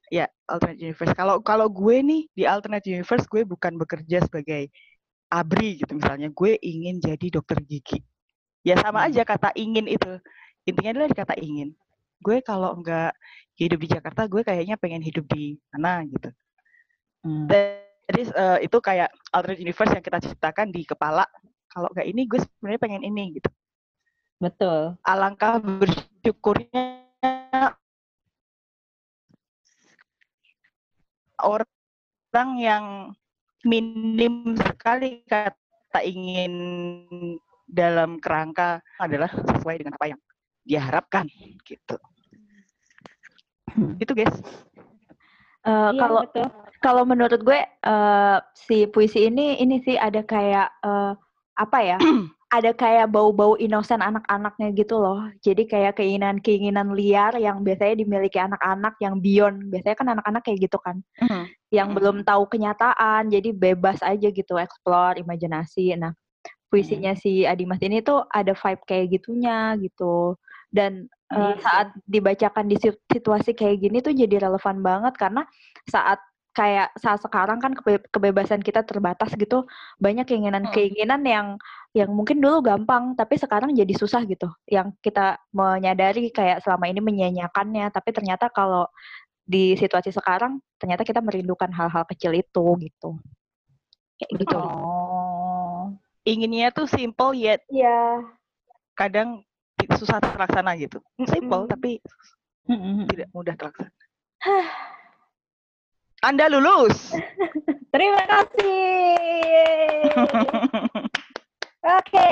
ya 0.07 0.25
alternate 0.47 0.79
universe 0.79 1.13
kalau 1.15 1.43
kalau 1.43 1.67
gue 1.67 1.99
nih 1.99 2.21
di 2.31 2.43
alternate 2.47 2.87
universe 2.87 3.27
gue 3.27 3.43
bukan 3.43 3.75
bekerja 3.75 4.23
sebagai 4.23 4.71
abri 5.27 5.83
gitu 5.83 5.99
misalnya 5.99 6.31
gue 6.31 6.55
ingin 6.63 7.03
jadi 7.03 7.27
dokter 7.27 7.59
gigi 7.67 7.99
ya 8.63 8.79
sama 8.79 9.03
Hmm. 9.03 9.11
aja 9.11 9.27
kata 9.27 9.51
ingin 9.59 9.83
itu 9.91 10.15
intinya 10.63 10.95
adalah 10.95 11.11
kata 11.11 11.35
ingin 11.43 11.75
gue 12.23 12.39
kalau 12.39 12.79
nggak 12.79 13.11
hidup 13.59 13.79
di 13.83 13.87
Jakarta 13.91 14.31
gue 14.31 14.41
kayaknya 14.47 14.79
pengen 14.79 15.03
hidup 15.03 15.27
di 15.27 15.59
mana 15.75 16.07
gitu 16.07 16.31
Hmm. 17.27 17.51
jadi 18.07 18.21
eh, 18.31 18.57
itu 18.63 18.77
kayak 18.79 19.11
alternate 19.35 19.59
universe 19.59 19.91
yang 19.91 20.03
kita 20.07 20.23
ciptakan 20.23 20.71
di 20.71 20.87
kepala 20.87 21.27
kalau 21.67 21.91
nggak 21.91 22.07
ini 22.07 22.23
gue 22.23 22.39
sebenarnya 22.39 22.79
pengen 22.79 23.03
ini 23.03 23.35
gitu 23.43 23.51
Betul. 24.39 24.95
alangkah 25.03 25.59
bersyukurnya 26.27 27.07
orang 31.39 32.49
yang 32.59 32.85
minim 33.63 34.59
sekali 34.59 35.23
kata 35.23 36.03
ingin 36.03 36.53
dalam 37.71 38.19
kerangka 38.19 38.83
adalah 38.99 39.31
sesuai 39.31 39.79
dengan 39.79 39.95
apa 39.95 40.07
yang 40.11 40.21
dia 40.67 40.83
harapkan 40.83 41.31
gitu. 41.63 41.95
Itu 44.03 44.11
guys. 44.11 44.35
Eh, 45.63 45.71
Iya, 45.71 45.99
kalau 45.99 46.21
betul. 46.27 46.47
kalau 46.83 47.03
menurut 47.07 47.39
gue 47.43 47.59
eh, 47.63 48.37
si 48.51 48.83
puisi 48.91 49.31
ini 49.31 49.63
ini 49.63 49.79
sih 49.79 49.95
ada 49.95 50.23
kayak 50.27 50.75
eh, 50.83 51.13
apa 51.55 51.79
ya? 51.83 51.97
ada 52.47 52.71
kayak 52.71 53.11
bau-bau 53.11 53.59
inosen 53.59 53.99
anak-anaknya 53.99 54.71
gitu 54.71 54.95
loh. 54.95 55.19
Jadi 55.43 55.67
kayak 55.67 55.99
keinginan-keinginan 55.99 56.95
liar 56.95 57.35
yang 57.35 57.59
biasanya 57.59 57.99
dimiliki 57.99 58.39
anak-anak 58.39 58.95
yang 59.03 59.19
beyond. 59.19 59.67
Biasanya 59.67 59.95
kan 59.99 60.07
anak-anak 60.15 60.41
kayak 60.47 60.59
gitu 60.63 60.79
kan. 60.79 61.03
Mhm. 61.19 61.43
Yang 61.75 61.89
Mhm. 61.91 61.95
belum 61.99 62.17
tahu 62.23 62.43
kenyataan, 62.47 63.27
jadi 63.27 63.49
bebas 63.51 63.99
aja 63.99 64.31
gitu 64.31 64.55
explore 64.55 65.19
imajinasi. 65.19 65.91
Nah, 65.99 66.15
puisinya 66.71 67.11
si 67.19 67.43
Adimas 67.43 67.83
ini 67.83 67.99
tuh 67.99 68.23
ada 68.31 68.55
vibe 68.55 68.83
kayak 68.87 69.05
gitunya 69.11 69.75
gitu. 69.83 70.39
Dan 70.71 71.11
eh, 71.27 71.35
Iya 71.35 71.59
sih. 71.59 71.63
saat 71.67 71.87
dibacakan 72.07 72.65
di 72.71 72.79
sit- 72.79 73.03
situasi 73.11 73.51
kayak 73.51 73.83
gini 73.83 73.99
tuh 73.99 74.15
jadi 74.15 74.47
relevan 74.47 74.79
banget 74.79 75.19
karena 75.19 75.43
saat 75.83 76.23
kayak 76.57 76.89
saat 76.97 77.21
sekarang 77.21 77.61
kan 77.61 77.77
kebe- 77.77 78.09
kebebasan 78.09 78.65
kita 78.65 78.81
terbatas 78.81 79.29
gitu 79.37 79.69
banyak 80.01 80.25
keinginan-keinginan 80.25 81.21
yang 81.21 81.47
yang 81.93 82.09
mungkin 82.09 82.41
dulu 82.41 82.65
gampang 82.65 83.13
tapi 83.13 83.37
sekarang 83.37 83.77
jadi 83.77 83.93
susah 83.93 84.25
gitu 84.25 84.49
yang 84.65 84.89
kita 85.05 85.37
menyadari 85.53 86.33
kayak 86.33 86.65
selama 86.65 86.89
ini 86.89 86.97
menyanyiakannya 87.05 87.93
tapi 87.93 88.09
ternyata 88.09 88.49
kalau 88.49 88.89
di 89.45 89.77
situasi 89.77 90.09
sekarang 90.09 90.57
ternyata 90.81 91.05
kita 91.05 91.21
merindukan 91.21 91.69
hal-hal 91.69 92.03
kecil 92.09 92.33
itu 92.33 92.65
gitu 92.81 93.09
kayak 94.17 94.31
gitu 94.41 94.57
Oh. 94.57 95.93
Inginnya 96.27 96.73
tuh 96.75 96.89
simple 96.91 97.31
yet 97.39 97.63
Iya. 97.71 98.19
kadang 98.97 99.45
susah 99.95 100.19
terlaksana 100.19 100.75
gitu. 100.75 100.99
Simple 101.23 101.63
Mm-mm. 101.63 101.71
tapi 101.71 101.91
Mm-mm. 102.67 103.07
tidak 103.07 103.29
mudah 103.31 103.55
terlaksana. 103.55 103.93
Anda 106.25 106.49
lulus. 106.49 107.13
Terima 107.93 108.23
kasih. 108.25 108.81
Oke, 111.97 112.29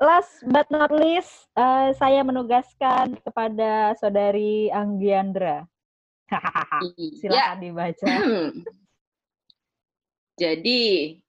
last 0.00 0.40
but 0.48 0.66
not 0.72 0.88
least, 0.88 1.52
eh, 1.54 1.92
saya 2.00 2.24
menugaskan 2.24 3.20
kepada 3.20 3.92
saudari 4.00 4.72
Anggiandra. 4.72 5.68
Ya, 6.84 6.90
Silakan 7.20 7.58
dibaca. 7.60 8.06
jadi 10.42 10.80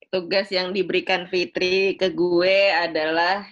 tugas 0.09 0.47
yang 0.49 0.73
diberikan 0.73 1.29
Fitri 1.29 1.93
ke 1.99 2.09
gue 2.09 2.73
adalah 2.73 3.45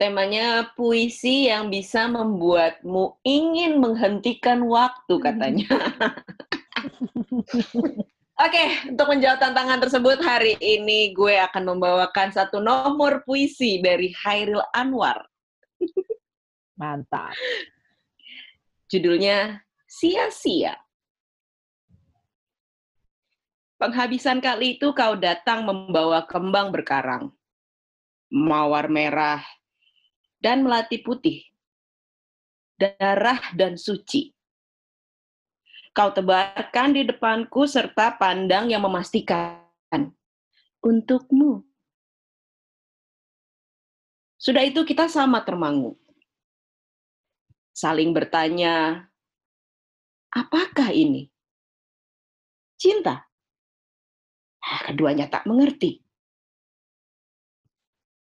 temanya 0.00 0.74
puisi 0.74 1.46
yang 1.46 1.70
bisa 1.70 2.10
membuatmu 2.10 3.22
ingin 3.22 3.78
menghentikan 3.78 4.66
waktu 4.66 5.14
katanya. 5.22 5.70
Oke, 8.42 8.64
untuk 8.90 9.06
menjawab 9.06 9.38
tantangan 9.38 9.78
tersebut 9.86 10.18
hari 10.24 10.58
ini 10.58 11.14
gue 11.14 11.36
akan 11.36 11.76
membawakan 11.76 12.32
satu 12.32 12.58
nomor 12.58 13.22
puisi 13.22 13.78
dari 13.78 14.10
Hairil 14.24 14.64
Anwar. 14.74 15.22
Mantap. 16.80 17.36
Judulnya 18.90 19.62
Sia-sia. 19.92 20.72
Penghabisan 23.76 24.40
kali 24.40 24.80
itu 24.80 24.94
kau 24.96 25.18
datang 25.20 25.68
membawa 25.68 26.24
kembang 26.24 26.72
berkarang, 26.72 27.28
mawar 28.32 28.88
merah, 28.88 29.44
dan 30.40 30.64
melati 30.64 31.02
putih, 31.04 31.44
darah 32.80 33.42
dan 33.52 33.76
suci. 33.76 34.32
Kau 35.92 36.08
tebarkan 36.08 36.96
di 36.96 37.04
depanku 37.04 37.68
serta 37.68 38.16
pandang 38.16 38.72
yang 38.72 38.80
memastikan 38.80 39.60
untukmu. 40.82 41.62
Sudah 44.36 44.66
itu 44.66 44.82
kita 44.82 45.06
sama 45.06 45.46
termangu. 45.46 45.94
Saling 47.70 48.10
bertanya, 48.10 49.06
apakah 50.34 50.90
ini? 50.90 51.30
Cinta? 52.74 53.22
Ah, 54.58 54.80
Keduanya 54.90 55.30
tak 55.30 55.46
mengerti. 55.46 56.02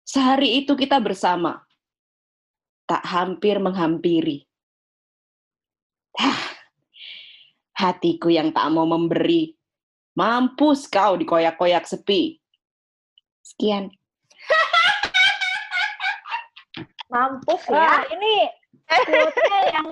Sehari 0.06 0.64
itu 0.64 0.72
kita 0.72 0.96
bersama, 1.02 1.60
tak 2.88 3.04
hampir 3.04 3.60
menghampiri. 3.60 4.48
Hah, 6.16 6.55
hatiku 7.76 8.32
yang 8.32 8.50
tak 8.56 8.72
mau 8.72 8.88
memberi, 8.88 9.52
mampus 10.16 10.88
kau 10.88 11.14
dikoyak-koyak 11.20 11.84
sepi. 11.84 12.40
Sekian. 13.44 13.92
Mampus 17.06 17.62
Wah, 17.70 18.02
ya. 18.02 18.18
ini 18.18 18.50
quote-nya 18.90 19.60
yang 19.70 19.86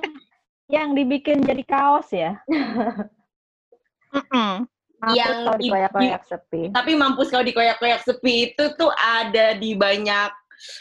yang 0.66 0.88
dibikin 0.98 1.46
jadi 1.46 1.62
kaos 1.62 2.10
ya. 2.10 2.42
Mampus 4.10 5.14
Yang 5.14 5.36
di- 5.62 5.70
dikoyak-koyak 5.70 6.22
sepi. 6.26 6.62
Tapi 6.74 6.92
mampus 6.98 7.30
kau 7.30 7.46
dikoyak-koyak 7.46 8.02
sepi 8.02 8.50
itu 8.50 8.64
tuh 8.74 8.90
ada 8.98 9.54
di 9.54 9.78
banyak 9.78 10.34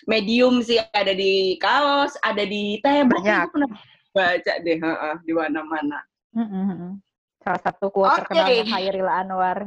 medium 0.09 0.65
sih, 0.65 0.81
ada 0.95 1.13
di 1.13 1.59
kaos, 1.61 2.17
ada 2.25 2.41
di 2.41 2.81
tembok. 2.81 3.21
Banyak. 3.21 3.45
Aku 3.45 3.53
pernah 3.53 3.69
baca 4.13 4.53
deh, 4.65 4.77
heeh, 4.81 5.15
di 5.27 5.33
mana-mana. 5.37 5.99
Mm-mm. 6.33 6.97
Salah 7.43 7.61
satu 7.61 7.85
quote 7.93 8.09
Oke. 8.09 8.17
terkenalnya 8.25 8.65
Hairil 8.73 9.09
Anwar. 9.09 9.57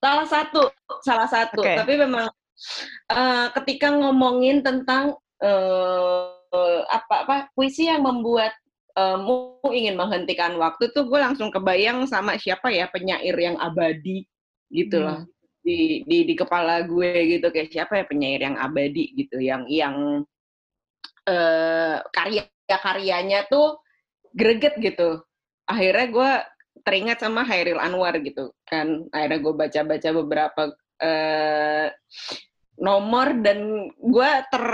Salah 0.00 0.26
satu, 0.26 0.62
salah 1.04 1.28
satu. 1.28 1.60
Oke. 1.60 1.76
Tapi 1.76 1.94
memang 2.00 2.26
eh, 3.12 3.46
ketika 3.60 3.92
ngomongin 3.94 4.64
tentang 4.64 5.14
eh, 5.38 6.82
apa 6.90 7.14
apa 7.26 7.36
puisi 7.54 7.86
yang 7.86 8.02
membuat 8.02 8.50
eh, 8.96 9.18
mu 9.20 9.60
ingin 9.70 9.94
menghentikan 9.94 10.56
waktu 10.58 10.90
tuh 10.90 11.06
gue 11.06 11.20
langsung 11.20 11.52
kebayang 11.52 12.08
sama 12.08 12.34
siapa 12.40 12.72
ya 12.72 12.90
penyair 12.90 13.36
yang 13.38 13.56
abadi 13.60 14.26
gitu 14.70 15.02
loh 15.02 15.26
di 15.60 16.02
di 16.08 16.24
di 16.24 16.34
kepala 16.34 16.80
gue 16.88 17.36
gitu 17.36 17.52
kayak 17.52 17.68
siapa 17.68 18.00
ya 18.00 18.04
penyair 18.08 18.40
yang 18.40 18.56
abadi 18.56 19.12
gitu 19.12 19.36
yang 19.38 19.68
yang 19.68 20.24
eh 21.28 22.00
karya-karyanya 22.16 23.44
tuh 23.52 23.76
greget 24.32 24.78
gitu. 24.80 25.20
Akhirnya 25.70 26.06
gue 26.10 26.30
teringat 26.82 27.22
sama 27.22 27.46
Hairil 27.46 27.78
Anwar 27.78 28.18
gitu 28.18 28.50
kan. 28.66 29.06
Akhirnya 29.14 29.38
gue 29.38 29.54
baca-baca 29.54 30.08
beberapa 30.10 30.62
eh 31.00 31.88
nomor 32.80 33.36
dan 33.44 33.92
gue 33.92 34.30
ter 34.48 34.64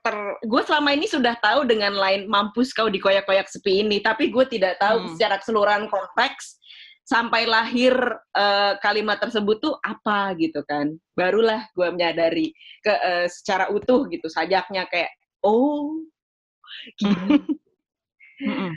ter 0.00 0.16
gue 0.48 0.62
selama 0.64 0.96
ini 0.96 1.04
sudah 1.04 1.36
tahu 1.44 1.68
dengan 1.68 1.92
lain 1.92 2.24
mampus 2.24 2.72
kau 2.72 2.88
dikoyak-koyak 2.88 3.44
sepi 3.52 3.84
ini 3.84 4.00
tapi 4.00 4.32
gue 4.32 4.48
tidak 4.48 4.80
tahu 4.80 5.04
Hmm. 5.04 5.08
secara 5.12 5.36
keseluruhan 5.36 5.84
konteks 5.92 6.56
sampai 7.04 7.44
lahir 7.44 7.92
eh, 8.32 8.72
kalimat 8.80 9.20
tersebut 9.20 9.60
tuh 9.60 9.74
apa 9.84 10.32
gitu 10.40 10.64
kan 10.64 10.96
barulah 11.12 11.68
gue 11.76 11.88
menyadari 11.92 12.48
ke 12.80 12.92
eh, 12.96 13.26
secara 13.28 13.68
utuh 13.68 14.08
gitu 14.08 14.24
sajaknya 14.32 14.88
kayak 14.88 15.12
oh. 15.44 16.00
Mm-mm. 18.40 18.72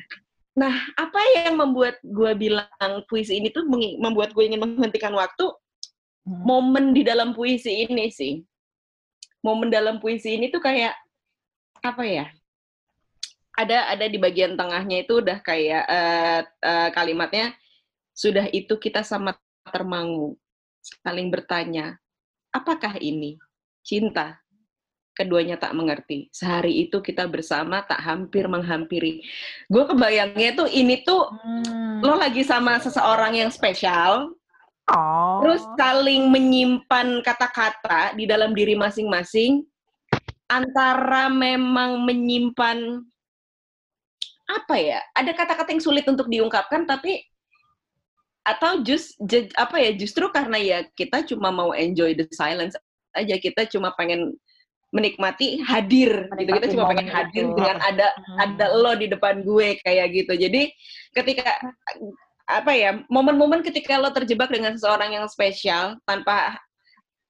Nah 0.54 0.74
apa 0.94 1.20
yang 1.42 1.58
membuat 1.58 1.98
gue 2.06 2.32
bilang 2.38 2.94
puisi 3.10 3.42
ini 3.42 3.50
tuh 3.50 3.66
membuat 3.98 4.38
gue 4.38 4.44
ingin 4.46 4.62
menghentikan 4.62 5.14
waktu? 5.14 5.50
Hmm. 6.24 6.40
momen 6.48 6.96
di 6.96 7.04
dalam 7.04 7.36
puisi 7.36 7.84
ini 7.84 8.08
sih. 8.08 8.40
Momen 9.44 9.68
dalam 9.68 10.00
puisi 10.00 10.40
ini 10.40 10.48
tuh 10.48 10.64
kayak 10.64 10.96
apa 11.84 12.04
ya? 12.08 12.26
Ada 13.60 13.92
ada 13.92 14.06
di 14.08 14.16
bagian 14.16 14.56
tengahnya 14.56 15.04
itu 15.04 15.20
udah 15.20 15.44
kayak 15.44 15.84
eh, 15.84 16.42
eh, 16.48 16.90
kalimatnya 16.96 17.52
sudah 18.16 18.48
itu 18.56 18.78
kita 18.80 19.04
sama 19.04 19.36
termangu 19.68 20.38
saling 20.84 21.32
bertanya 21.32 21.96
apakah 22.52 23.00
ini 23.00 23.40
cinta 23.82 24.43
keduanya 25.14 25.56
tak 25.56 25.78
mengerti 25.78 26.28
sehari 26.34 26.86
itu 26.86 26.98
kita 27.00 27.30
bersama 27.30 27.86
tak 27.86 28.02
hampir 28.02 28.50
menghampiri 28.50 29.22
gue 29.70 29.84
kebayangnya 29.86 30.58
tuh 30.58 30.68
ini 30.68 31.02
tuh 31.02 31.30
Hmm. 31.30 32.02
lo 32.02 32.18
lagi 32.18 32.42
sama 32.42 32.82
seseorang 32.82 33.38
yang 33.38 33.50
spesial 33.54 34.34
Oh. 34.84 35.40
Terus 35.40 35.64
saling 35.80 36.28
menyimpan 36.28 37.24
kata-kata 37.24 38.20
di 38.20 38.28
dalam 38.28 38.52
diri 38.52 38.76
masing-masing 38.76 39.64
antara 40.52 41.32
memang 41.32 42.04
menyimpan 42.04 43.00
apa 44.44 44.76
ya? 44.76 45.00
Ada 45.16 45.32
kata-kata 45.32 45.72
yang 45.72 45.80
sulit 45.80 46.04
untuk 46.04 46.28
diungkapkan 46.28 46.84
tapi 46.84 47.24
atau 48.44 48.84
just 48.84 49.16
ju- 49.24 49.48
apa 49.56 49.80
ya 49.80 49.96
justru 49.96 50.28
karena 50.28 50.60
ya 50.60 50.80
kita 51.00 51.24
cuma 51.32 51.48
mau 51.48 51.72
enjoy 51.72 52.12
the 52.12 52.28
silence 52.36 52.76
aja 53.16 53.40
kita 53.40 53.64
cuma 53.72 53.96
pengen 53.96 54.36
menikmati 54.94 55.58
hadir 55.60 56.30
gitu 56.38 56.54
kita 56.54 56.70
Menikmati 56.70 56.74
cuma 56.78 56.86
pengen 56.88 57.10
hadir 57.10 57.44
itu. 57.44 57.58
dengan 57.58 57.78
ada 57.82 58.08
Hmm. 58.14 58.38
ada 58.40 58.66
lo 58.72 58.94
di 58.94 59.08
depan 59.10 59.42
gue 59.42 59.82
kayak 59.82 60.08
gitu 60.14 60.34
jadi 60.38 60.70
ketika 61.12 61.50
apa 62.46 62.72
ya 62.72 63.02
momen-momen 63.10 63.66
ketika 63.66 63.98
lo 63.98 64.14
terjebak 64.14 64.48
dengan 64.48 64.78
seseorang 64.78 65.12
yang 65.12 65.26
spesial 65.26 65.98
tanpa 66.06 66.62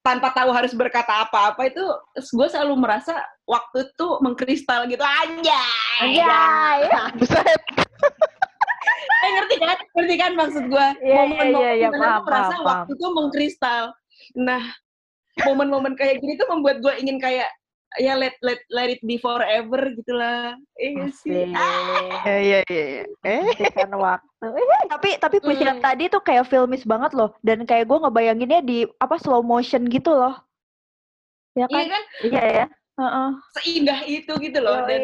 tanpa 0.03 0.35
tahu 0.35 0.51
harus 0.51 0.75
berkata 0.75 1.23
apa-apa 1.23 1.71
itu 1.71 1.79
gue 2.19 2.47
selalu 2.51 2.75
merasa 2.75 3.15
waktu 3.47 3.87
itu 3.87 4.07
mengkristal 4.19 4.83
gitu 4.85 4.99
anjay 4.99 6.03
Anjay. 6.03 6.79
Buset. 7.15 7.61
eh, 9.23 9.29
ngerti 9.31 9.55
kan 9.55 9.77
ngerti 9.95 10.15
kan 10.19 10.31
maksud 10.35 10.63
gue 10.67 10.87
Iya, 10.99 11.07
iya, 11.07 11.15
momen-momen 11.15 11.71
di 11.71 11.85
mana 11.87 11.95
paham, 11.95 12.11
gue 12.11 12.27
merasa 12.27 12.53
paham, 12.53 12.65
waktu 12.67 12.91
itu 12.91 13.07
mengkristal 13.07 13.83
nah 14.35 14.63
momen-momen 15.41 15.93
kayak 15.93 16.21
gini 16.21 16.37
tuh 16.37 16.45
membuat 16.45 16.77
gue 16.79 16.93
ingin 17.01 17.17
kayak 17.17 17.49
ya 17.95 18.13
let 18.13 18.33
let 18.41 18.57
let 18.69 18.89
it 18.89 19.01
be 19.01 19.17
forever 19.17 19.85
gitulah 19.93 20.57
iya 20.75 21.05
sih 21.09 21.45
Asik. 21.45 22.09
Iya 22.25 22.37
iya 22.37 22.59
iya. 22.65 22.85
iya. 22.89 23.03
Eh, 23.21 23.41
Hentikan 23.53 23.93
waktu. 23.93 24.45
Eh, 24.49 24.65
Tapi 24.93 25.09
tapi 25.17 25.37
puisi 25.37 25.61
yang 25.61 25.77
Hmm. 25.77 25.85
tadi 25.85 26.09
tuh 26.09 26.17
kayak 26.19 26.49
filmis 26.49 26.81
banget 26.83 27.13
loh. 27.13 27.37
Dan 27.39 27.65
kayak 27.65 27.85
gue 27.85 27.97
ngebayanginnya 27.97 28.61
di 28.61 28.85
apa 28.97 29.17
slow 29.17 29.41
motion 29.41 29.85
gitu 29.85 30.09
loh. 30.09 30.37
Ya 31.53 31.65
iya 31.65 31.67
kan? 31.69 31.85
kan 31.89 32.03
Iya 32.25 32.43
ya. 32.45 32.65
Heeh. 32.93 33.29
seindah 33.57 33.99
itu 34.05 34.33
gitu 34.37 34.59
loh 34.61 34.77
Yoi. 34.81 34.89
dan 34.89 35.01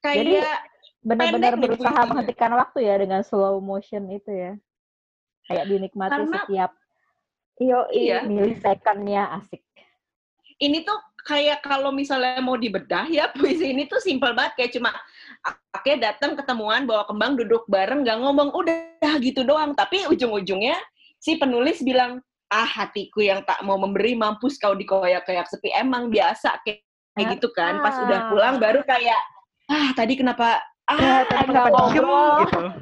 Jadi, 0.00 0.32
kayak 0.40 0.60
Benar-benar 1.00 1.56
berusaha 1.56 2.00
menghentikan 2.04 2.52
waktu 2.52 2.84
ya 2.84 3.00
dengan 3.00 3.24
slow 3.24 3.56
motion 3.56 4.04
itu 4.08 4.28
ya. 4.28 4.52
Kayak 5.48 5.64
dinikmati 5.66 6.12
Karena- 6.12 6.44
setiap 6.44 6.70
Yo, 7.60 7.84
Iya. 7.92 8.24
milisekundnya 8.24 9.36
asik. 9.36 9.60
ini 10.58 10.80
tuh 10.80 10.96
kayak 11.22 11.60
kalau 11.60 11.88
misalnya 11.88 12.40
mau 12.40 12.52
dibedah 12.54 13.04
ya 13.06 13.28
puisi 13.36 13.68
ini 13.68 13.84
tuh 13.84 13.96
simpel 13.96 14.32
banget 14.32 14.52
kayak 14.56 14.72
cuma 14.72 14.92
oke 15.70 15.92
datang 15.96 16.32
ketemuan 16.34 16.84
bawa 16.84 17.04
kembang 17.04 17.36
duduk 17.36 17.64
bareng 17.66 18.00
nggak 18.00 18.16
ngomong 18.18 18.48
udah 18.50 18.80
gitu 19.24 19.40
doang 19.40 19.72
tapi 19.72 20.04
ujung-ujungnya 20.04 20.76
si 21.16 21.36
penulis 21.36 21.80
bilang 21.80 22.20
ah 22.48 22.64
hatiku 22.66 23.20
yang 23.20 23.40
tak 23.44 23.60
mau 23.60 23.76
memberi 23.76 24.12
mampus 24.12 24.56
kau 24.56 24.72
dikoyak-koyak 24.72 25.44
sepi 25.46 25.72
emang 25.72 26.08
biasa 26.08 26.60
kayak 26.60 26.80
kayak 27.12 27.26
Ah. 27.26 27.32
gitu 27.36 27.48
kan 27.52 27.74
pas 27.80 27.96
udah 27.98 28.20
pulang 28.28 28.56
baru 28.56 28.80
kayak 28.82 29.20
ah 29.66 29.92
tadi 29.92 30.16
kenapa 30.16 30.60
ya, 30.88 30.96
ah 30.96 31.20
tadi 31.24 31.44
kenapa 31.46 31.68
ngobrol. 31.70 32.36
gitu. 32.42 32.60
Oh, 32.60 32.72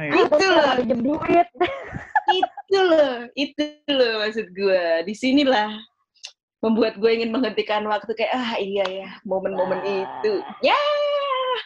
iya. 0.00 0.10
itu 0.16 0.46
loh 0.48 0.70
Pinjem 0.76 1.00
duit. 1.02 1.48
itu 2.28 2.78
loh 2.78 3.14
itu 3.32 3.64
loh 3.88 4.12
maksud 4.24 4.46
gue 4.52 4.84
di 5.08 5.14
sinilah 5.16 5.72
membuat 6.58 6.98
gue 6.98 7.10
ingin 7.10 7.30
menghentikan 7.30 7.86
waktu 7.86 8.12
kayak 8.12 8.34
ah 8.34 8.52
iya 8.58 8.84
ya 8.86 9.08
momen-momen 9.22 9.80
Wah. 9.80 9.94
itu 10.02 10.32
ya 10.60 10.78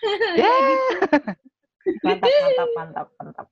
Ya. 0.38 0.52
Mantap, 2.02 2.30
mantap, 2.30 2.68
mantap, 2.78 3.06
mantap. 3.18 3.46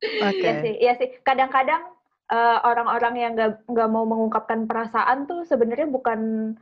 Oke. 0.00 0.40
Iya 0.40 0.52
sih, 0.64 0.74
iya 0.80 0.92
sih. 0.96 1.08
Kadang-kadang 1.24 1.92
eh, 2.32 2.58
orang-orang 2.64 3.14
yang 3.16 3.32
nggak 3.36 3.68
nggak 3.68 3.88
mau 3.92 4.04
mengungkapkan 4.08 4.64
perasaan 4.64 5.28
tuh 5.28 5.44
sebenarnya 5.44 5.88
bukan 5.88 6.52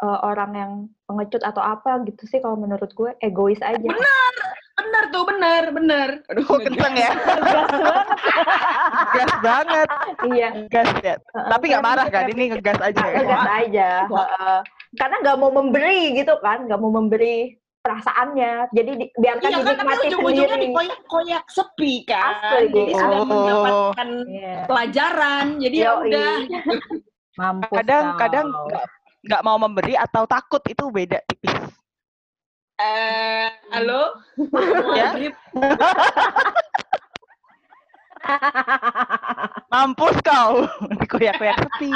eh, 0.00 0.18
orang 0.24 0.50
yang 0.56 0.72
pengecut 1.08 1.44
atau 1.44 1.60
apa 1.60 2.00
gitu 2.08 2.24
sih 2.28 2.40
kalau 2.40 2.56
menurut 2.56 2.88
gue 2.92 3.10
egois 3.20 3.60
aja. 3.60 3.80
benar 3.80 4.34
tuh 5.08 5.24
benar 5.24 5.62
benar 5.70 6.08
aduh 6.26 6.46
kenceng 6.58 6.94
ya? 6.94 7.12
Gas 7.12 7.32
banget. 7.32 8.06
Gas 9.12 9.32
banget. 9.40 9.88
iya. 10.30 10.48
Gas 10.68 10.88
ya. 11.00 11.14
Tapi 11.32 11.64
nggak 11.68 11.84
marah 11.84 12.06
kan? 12.06 12.24
Ini 12.26 12.42
ngegas 12.50 12.78
aja 12.78 13.02
ya. 13.02 13.16
Ngegas 13.18 13.46
aja. 13.48 13.88
Heeh. 14.06 14.58
Karena 14.94 15.16
nggak 15.20 15.36
mau 15.36 15.50
memberi 15.50 16.12
gitu 16.14 16.34
kan, 16.38 16.64
nggak 16.64 16.78
mau 16.78 16.92
memberi 16.92 17.56
perasaannya. 17.80 18.70
Jadi 18.70 18.90
di- 18.96 19.12
biarkan 19.12 19.48
iya 19.48 19.56
kan 19.56 19.64
tapi 19.64 19.74
dinikmati 19.74 20.06
ujung-ujungnya 20.06 20.48
sendiri. 20.50 20.64
dikoyak-koyak 20.68 21.44
sepi 21.48 21.92
kan 22.04 22.32
Asli. 22.38 22.66
jadi 22.70 22.92
sudah 22.94 23.18
Oh. 23.18 23.26
mendapatkan 23.26 24.08
Iya. 24.24 24.54
pelajaran 24.64 25.46
jadi 25.58 25.76
ya 25.76 25.90
udah 25.98 26.32
Mampus 27.32 27.72
Kadang 27.74 28.04
kau. 28.06 28.18
kadang 28.20 28.46
nggak 28.68 28.86
nggak 29.22 29.42
mau 29.42 29.56
memberi 29.56 29.94
atau 29.96 30.22
takut 30.26 30.62
itu 30.64 30.84
beda 30.88 31.18
tipis. 31.24 31.54
Eh 32.82 33.48
halo 33.70 34.02
Ya. 34.98 35.08
Mampus 39.66 40.14
kau. 40.22 40.62
Dikoyak-koyak 41.02 41.58
sepi. 41.58 41.90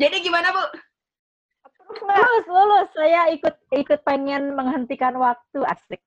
jadi 0.00 0.16
gimana 0.24 0.48
bu 0.56 0.62
lulus, 2.00 2.46
lulus. 2.48 2.88
Saya 2.96 3.28
ikut 3.28 3.52
ikut 3.76 4.00
pengen 4.08 4.56
menghentikan 4.56 5.12
waktu 5.20 5.60
asik. 5.68 6.00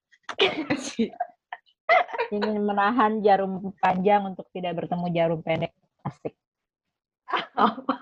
Ingin 2.33 2.65
menahan 2.65 3.21
jarum 3.21 3.77
panjang 3.77 4.25
untuk 4.25 4.49
tidak 4.57 4.73
bertemu 4.81 5.05
jarum 5.13 5.39
pendek 5.45 5.69
asik. 6.01 6.33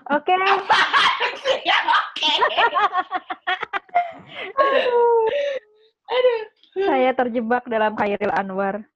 Oke. 0.08 0.34
ya 1.68 1.78
oke 1.84 2.32
Saya 6.74 7.10
terjebak 7.14 7.64
dalam 7.70 7.94
Khairil 7.94 8.32
Anwar. 8.34 8.82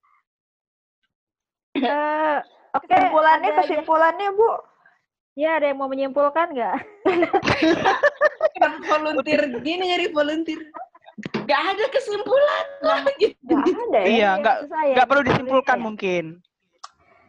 Eh, 1.78 2.38
Oke, 2.74 2.90
Kesimpulannya, 2.90 3.48
ada 3.48 3.54
aja. 3.54 3.60
kesimpulannya 3.62 4.28
Bu. 4.34 4.50
Ya, 5.38 5.62
ada 5.62 5.70
yang 5.70 5.78
mau 5.78 5.86
menyimpulkan 5.86 6.50
nggak? 6.50 6.76
volunteer 8.90 9.46
gini 9.62 9.94
nyari 9.94 10.10
volunteer 10.10 10.58
Gak 11.46 11.62
ada 11.74 11.84
kesimpulan 11.94 12.66
lah 12.82 13.02
gitu. 13.22 13.54
Nggak 13.54 13.78
ada 13.90 14.00
ya. 14.02 14.06
Iya, 14.10 14.30
saya. 14.66 14.94
nggak 14.98 15.06
perlu 15.06 15.22
disimpulkan 15.26 15.78
saya. 15.78 15.84
mungkin. 15.86 16.24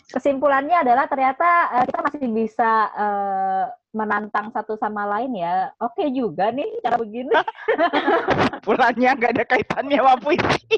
Kesimpulannya 0.09 0.77
adalah 0.81 1.05
ternyata 1.05 1.47
eh, 1.77 1.83
kita 1.85 1.99
masih 2.09 2.27
bisa 2.33 2.71
eh, 2.97 3.65
menantang 3.89 4.53
satu 4.53 4.77
sama 4.77 5.05
lain 5.09 5.33
ya. 5.37 5.73
Oke 5.81 6.09
juga 6.13 6.53
nih 6.53 6.67
cara 6.85 6.97
begini. 7.01 7.33
Kesimpulannya 8.69 9.09
nggak 9.17 9.33
ada 9.33 9.45
kaitannya 9.49 9.97
sama 9.97 10.15
puisi. 10.21 10.77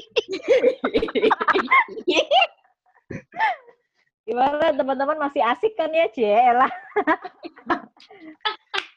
Gimana 4.22 4.72
teman-teman 4.72 5.18
masih 5.28 5.42
asik 5.44 5.76
kan 5.76 5.92
ya, 5.92 6.08
Cielah? 6.14 6.72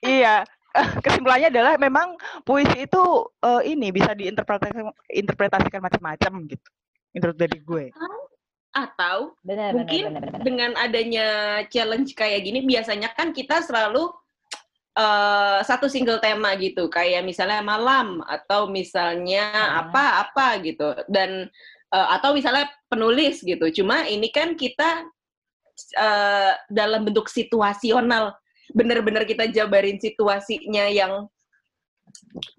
Iya. 0.05 0.45
Kesimpulannya 1.01 1.49
adalah 1.49 1.81
memang 1.81 2.13
puisi 2.45 2.85
itu 2.85 3.03
eh, 3.41 3.73
ini 3.73 3.89
bisa 3.89 4.13
diinterpretasikan 4.13 4.93
interpretasikan 5.09 5.81
macam-macam 5.81 6.45
gitu. 6.45 6.69
Menurut 7.17 7.33
dari 7.33 7.57
gue. 7.57 7.89
Atau 8.75 9.39
Benar, 9.47 9.71
Mungkin 9.71 10.11
benar, 10.11 10.19
benar, 10.19 10.31
benar. 10.35 10.43
dengan 10.43 10.71
adanya 10.75 11.27
challenge 11.71 12.11
kayak 12.11 12.43
gini 12.43 12.67
biasanya 12.67 13.07
kan 13.15 13.31
kita 13.31 13.63
selalu 13.63 14.11
eh, 14.99 15.59
satu 15.63 15.87
single 15.87 16.19
tema 16.19 16.59
gitu 16.59 16.91
kayak 16.91 17.23
misalnya 17.23 17.63
malam 17.63 18.19
atau 18.27 18.67
misalnya 18.67 19.47
Hmm. 19.51 19.75
apa-apa 19.87 20.59
gitu 20.63 20.91
dan 21.07 21.47
eh, 21.95 22.07
atau 22.19 22.35
misalnya 22.35 22.67
penulis 22.91 23.39
gitu 23.43 23.63
cuma 23.81 24.03
ini 24.11 24.27
kan 24.31 24.59
kita 24.59 25.07
eh, 25.95 26.53
dalam 26.67 27.07
bentuk 27.07 27.31
situasional 27.31 28.35
benar-benar 28.75 29.23
kita 29.23 29.47
jabarin 29.51 29.99
situasinya 29.99 30.87
yang 30.91 31.27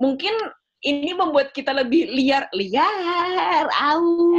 mungkin 0.00 0.32
ini 0.84 1.16
membuat 1.16 1.50
kita 1.50 1.72
lebih 1.72 2.08
liar 2.14 2.46
liar 2.54 3.66
au. 3.90 4.36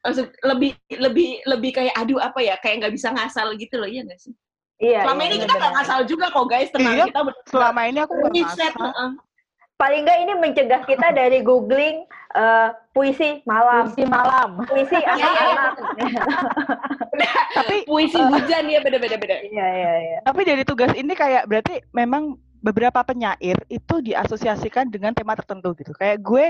Maksud 0.00 0.26
lebih 0.42 0.72
lebih 0.94 1.28
lebih 1.44 1.70
kayak 1.72 1.94
aduh 1.94 2.18
apa 2.18 2.38
ya 2.38 2.54
kayak 2.58 2.86
nggak 2.86 2.94
bisa 2.94 3.10
ngasal 3.10 3.50
gitu 3.54 3.76
loh 3.76 3.86
ya 3.86 4.02
nggak 4.02 4.20
sih 4.20 4.34
Iya. 4.78 5.02
selama 5.02 5.20
iya, 5.20 5.26
ini 5.26 5.34
kita 5.34 5.42
benar-benar. 5.42 5.58
nggak 5.58 5.74
ngasal 5.74 6.00
juga 6.06 6.26
kok 6.30 6.46
guys 6.46 6.70
tenang 6.70 6.94
Iya, 6.94 7.04
kita 7.10 7.20
Selama 7.50 7.80
ini 7.82 7.98
aku 7.98 8.12
nggak 8.14 8.30
ngasal. 8.30 8.72
heeh. 8.78 9.10
Paling 9.74 10.00
nggak 10.06 10.18
ini 10.22 10.32
mencegah 10.38 10.82
kita 10.86 11.06
dari 11.18 11.38
googling 11.42 11.96
eh, 12.32 12.68
puisi 12.94 13.42
malam, 13.42 13.90
Puisi 13.90 14.06
malam. 14.06 14.48
puisi 14.70 14.94
Iya, 15.02 15.12
iya, 15.18 15.26
anak-anak. 15.26 15.74
Tapi 17.54 17.74
puisi 17.90 18.18
hujan 18.22 18.64
ya 18.70 18.78
beda-beda 18.78 19.16
beda 19.18 19.36
Iya 19.42 19.66
iya 19.66 19.92
iya. 19.98 20.18
tapi 20.22 20.46
dari 20.46 20.62
tugas 20.62 20.94
ini 20.94 21.10
kayak 21.10 21.50
berarti 21.50 21.82
memang 21.90 22.38
beberapa 22.58 23.02
penyair 23.02 23.58
itu 23.66 23.94
diasosiasikan 23.98 24.90
dengan 24.90 25.10
tema 25.10 25.34
tertentu 25.34 25.74
gitu. 25.74 25.90
Kayak 25.90 26.22
gue 26.22 26.44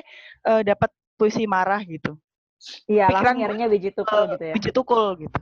eh, 0.45 0.63
dapat 0.65 0.89
puisi 1.17 1.49
marah 1.49 1.81
gitu. 1.81 2.13
Iya, 2.91 3.07
langsung 3.15 3.39
nyarinya 3.39 3.67
biji 3.71 3.91
tukul 3.95 4.23
gitu 4.35 4.45
ya. 4.45 4.55
Biji 4.59 4.71
tukul 4.75 5.05
gitu. 5.19 5.39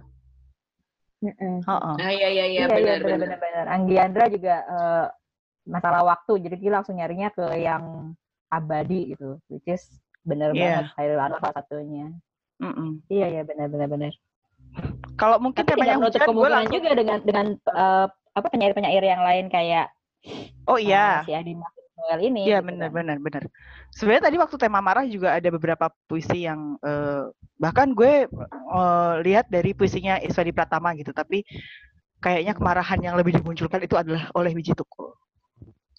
Mm-mm. 1.25 1.65
Heeh. 1.65 1.95
ah 1.97 2.11
iya 2.13 2.29
iya 2.29 2.45
iya 2.45 2.61
Iya, 2.61 2.77
benar 2.77 2.81
iya, 2.81 2.95
benar 3.01 3.19
benar-benar. 3.41 3.65
Anggiandra 3.73 4.25
juga 4.29 4.55
eh, 4.69 5.07
masalah 5.65 6.03
waktu, 6.05 6.33
jadi 6.45 6.57
dia 6.61 6.73
langsung 6.77 6.95
nyarinya 7.01 7.33
ke 7.33 7.47
yang 7.57 8.13
abadi 8.53 9.17
gitu, 9.17 9.41
which 9.49 9.65
is 9.67 9.83
benar 10.23 10.53
Iya. 10.53 10.85
banget 10.85 10.87
Khairul 10.95 11.19
Anwar 11.19 11.41
salah 11.41 11.57
satunya. 11.57 12.13
Mm-mm. 12.61 13.01
Iya, 13.09 13.27
iya 13.33 13.43
benar-benar 13.43 13.89
benar. 13.89 14.13
Kalau 15.17 15.41
mungkin 15.41 15.65
Tapi 15.65 15.73
temanya 15.73 15.97
hujan, 15.97 16.21
gue 16.21 16.29
kemungkinan 16.29 16.53
langsung. 16.53 16.75
juga 16.77 16.91
dengan 16.93 17.19
dengan 17.25 17.47
eh, 17.57 18.07
apa 18.37 18.47
penyair-penyair 18.53 19.01
yang 19.03 19.25
lain 19.25 19.49
kayak 19.49 19.89
Oh 20.69 20.77
eh, 20.77 20.85
iya. 20.85 21.25
si 21.25 21.33
Adi 21.33 21.57
Noel 21.97 22.21
ini. 22.29 22.41
Iya 22.45 22.61
gitu 22.61 22.69
benar 22.69 22.89
kan. 22.93 22.97
benar 23.01 23.17
benar. 23.19 23.43
Sebenarnya 23.91 24.25
tadi 24.29 24.37
waktu 24.37 24.57
tema 24.61 24.81
marah 24.85 25.05
juga 25.09 25.33
ada 25.33 25.49
beberapa 25.49 25.89
puisi 26.05 26.45
yang 26.45 26.77
eh, 26.85 27.25
bahkan 27.57 27.97
gue 27.97 28.29
eh, 28.29 29.15
lihat 29.25 29.49
dari 29.49 29.73
puisinya 29.73 30.21
Iswadi 30.21 30.53
Pratama 30.53 30.93
gitu, 30.93 31.17
tapi 31.17 31.41
kayaknya 32.21 32.53
kemarahan 32.53 33.01
yang 33.01 33.15
lebih 33.17 33.37
dimunculkan 33.41 33.81
itu 33.81 33.97
adalah 33.97 34.29
oleh 34.37 34.53
biji 34.53 34.77
tukul. 34.77 35.17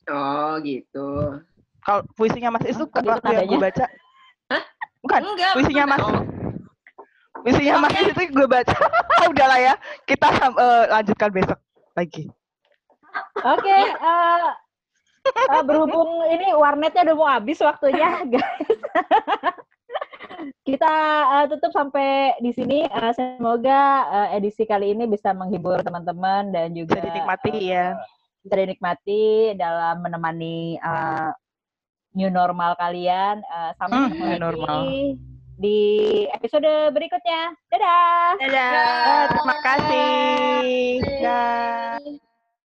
Oh 0.08 0.54
gitu. 0.62 1.42
Kalau 1.84 2.02
puisinya 2.16 2.54
Mas 2.54 2.68
Is 2.68 2.78
tuh 2.80 2.88
Oh, 2.88 3.04
waktu 3.04 3.32
yang 3.34 3.48
gue 3.48 3.60
baca, 3.60 3.86
bukan 5.04 5.22
Enggak. 5.24 5.52
puisinya. 5.56 5.84
Mas 5.88 6.02
Oh, 6.04 6.22
puisinya 7.44 7.76
Mas 7.80 7.92
Oke. 7.96 8.02
Is 8.06 8.10
itu 8.14 8.24
gue 8.34 8.48
baca. 8.48 8.76
Udahlah 9.32 9.60
ya, 9.60 9.74
kita 10.06 10.28
eh, 10.52 10.84
lanjutkan 10.94 11.30
besok 11.32 11.60
lagi. 11.96 12.28
Oke, 13.42 13.78
eh, 13.88 14.48
eh, 15.30 15.64
berhubung 15.64 16.08
ini 16.28 16.52
warnetnya 16.52 17.04
udah 17.04 17.16
mau 17.16 17.28
habis 17.28 17.60
waktunya, 17.60 18.22
guys. 18.34 18.68
Kita 20.62 20.94
eh, 21.34 21.46
tutup 21.48 21.72
sampai 21.72 22.10
di 22.40 22.52
sini. 22.52 22.84
Eh, 22.84 23.12
semoga 23.14 23.82
eh, 24.28 24.38
edisi 24.38 24.64
kali 24.64 24.92
ini 24.92 25.06
bisa 25.06 25.32
menghibur 25.32 25.80
teman-teman 25.80 26.52
dan 26.52 26.72
juga 26.72 27.00
Bisa 27.00 27.06
dinikmati 27.06 27.52
ya. 27.64 27.96
bisa 28.44 28.56
dinikmati 28.58 29.24
dalam 29.56 30.00
menemani 30.00 30.78
eh, 30.78 31.30
new 32.14 32.30
normal 32.30 32.76
kalian. 32.76 33.40
Eh, 33.40 33.72
sampai 33.76 33.98
Hmm, 33.98 34.10
ketemu 34.12 34.36
normal. 34.38 34.80
di 35.58 35.80
episode 36.30 36.70
berikutnya. 36.92 37.50
Dadah. 37.68 38.30
Dadah. 38.38 38.72
Eh, 38.78 39.26
terima 39.32 39.56
kasih. 39.60 40.70
Dah. 41.18 42.27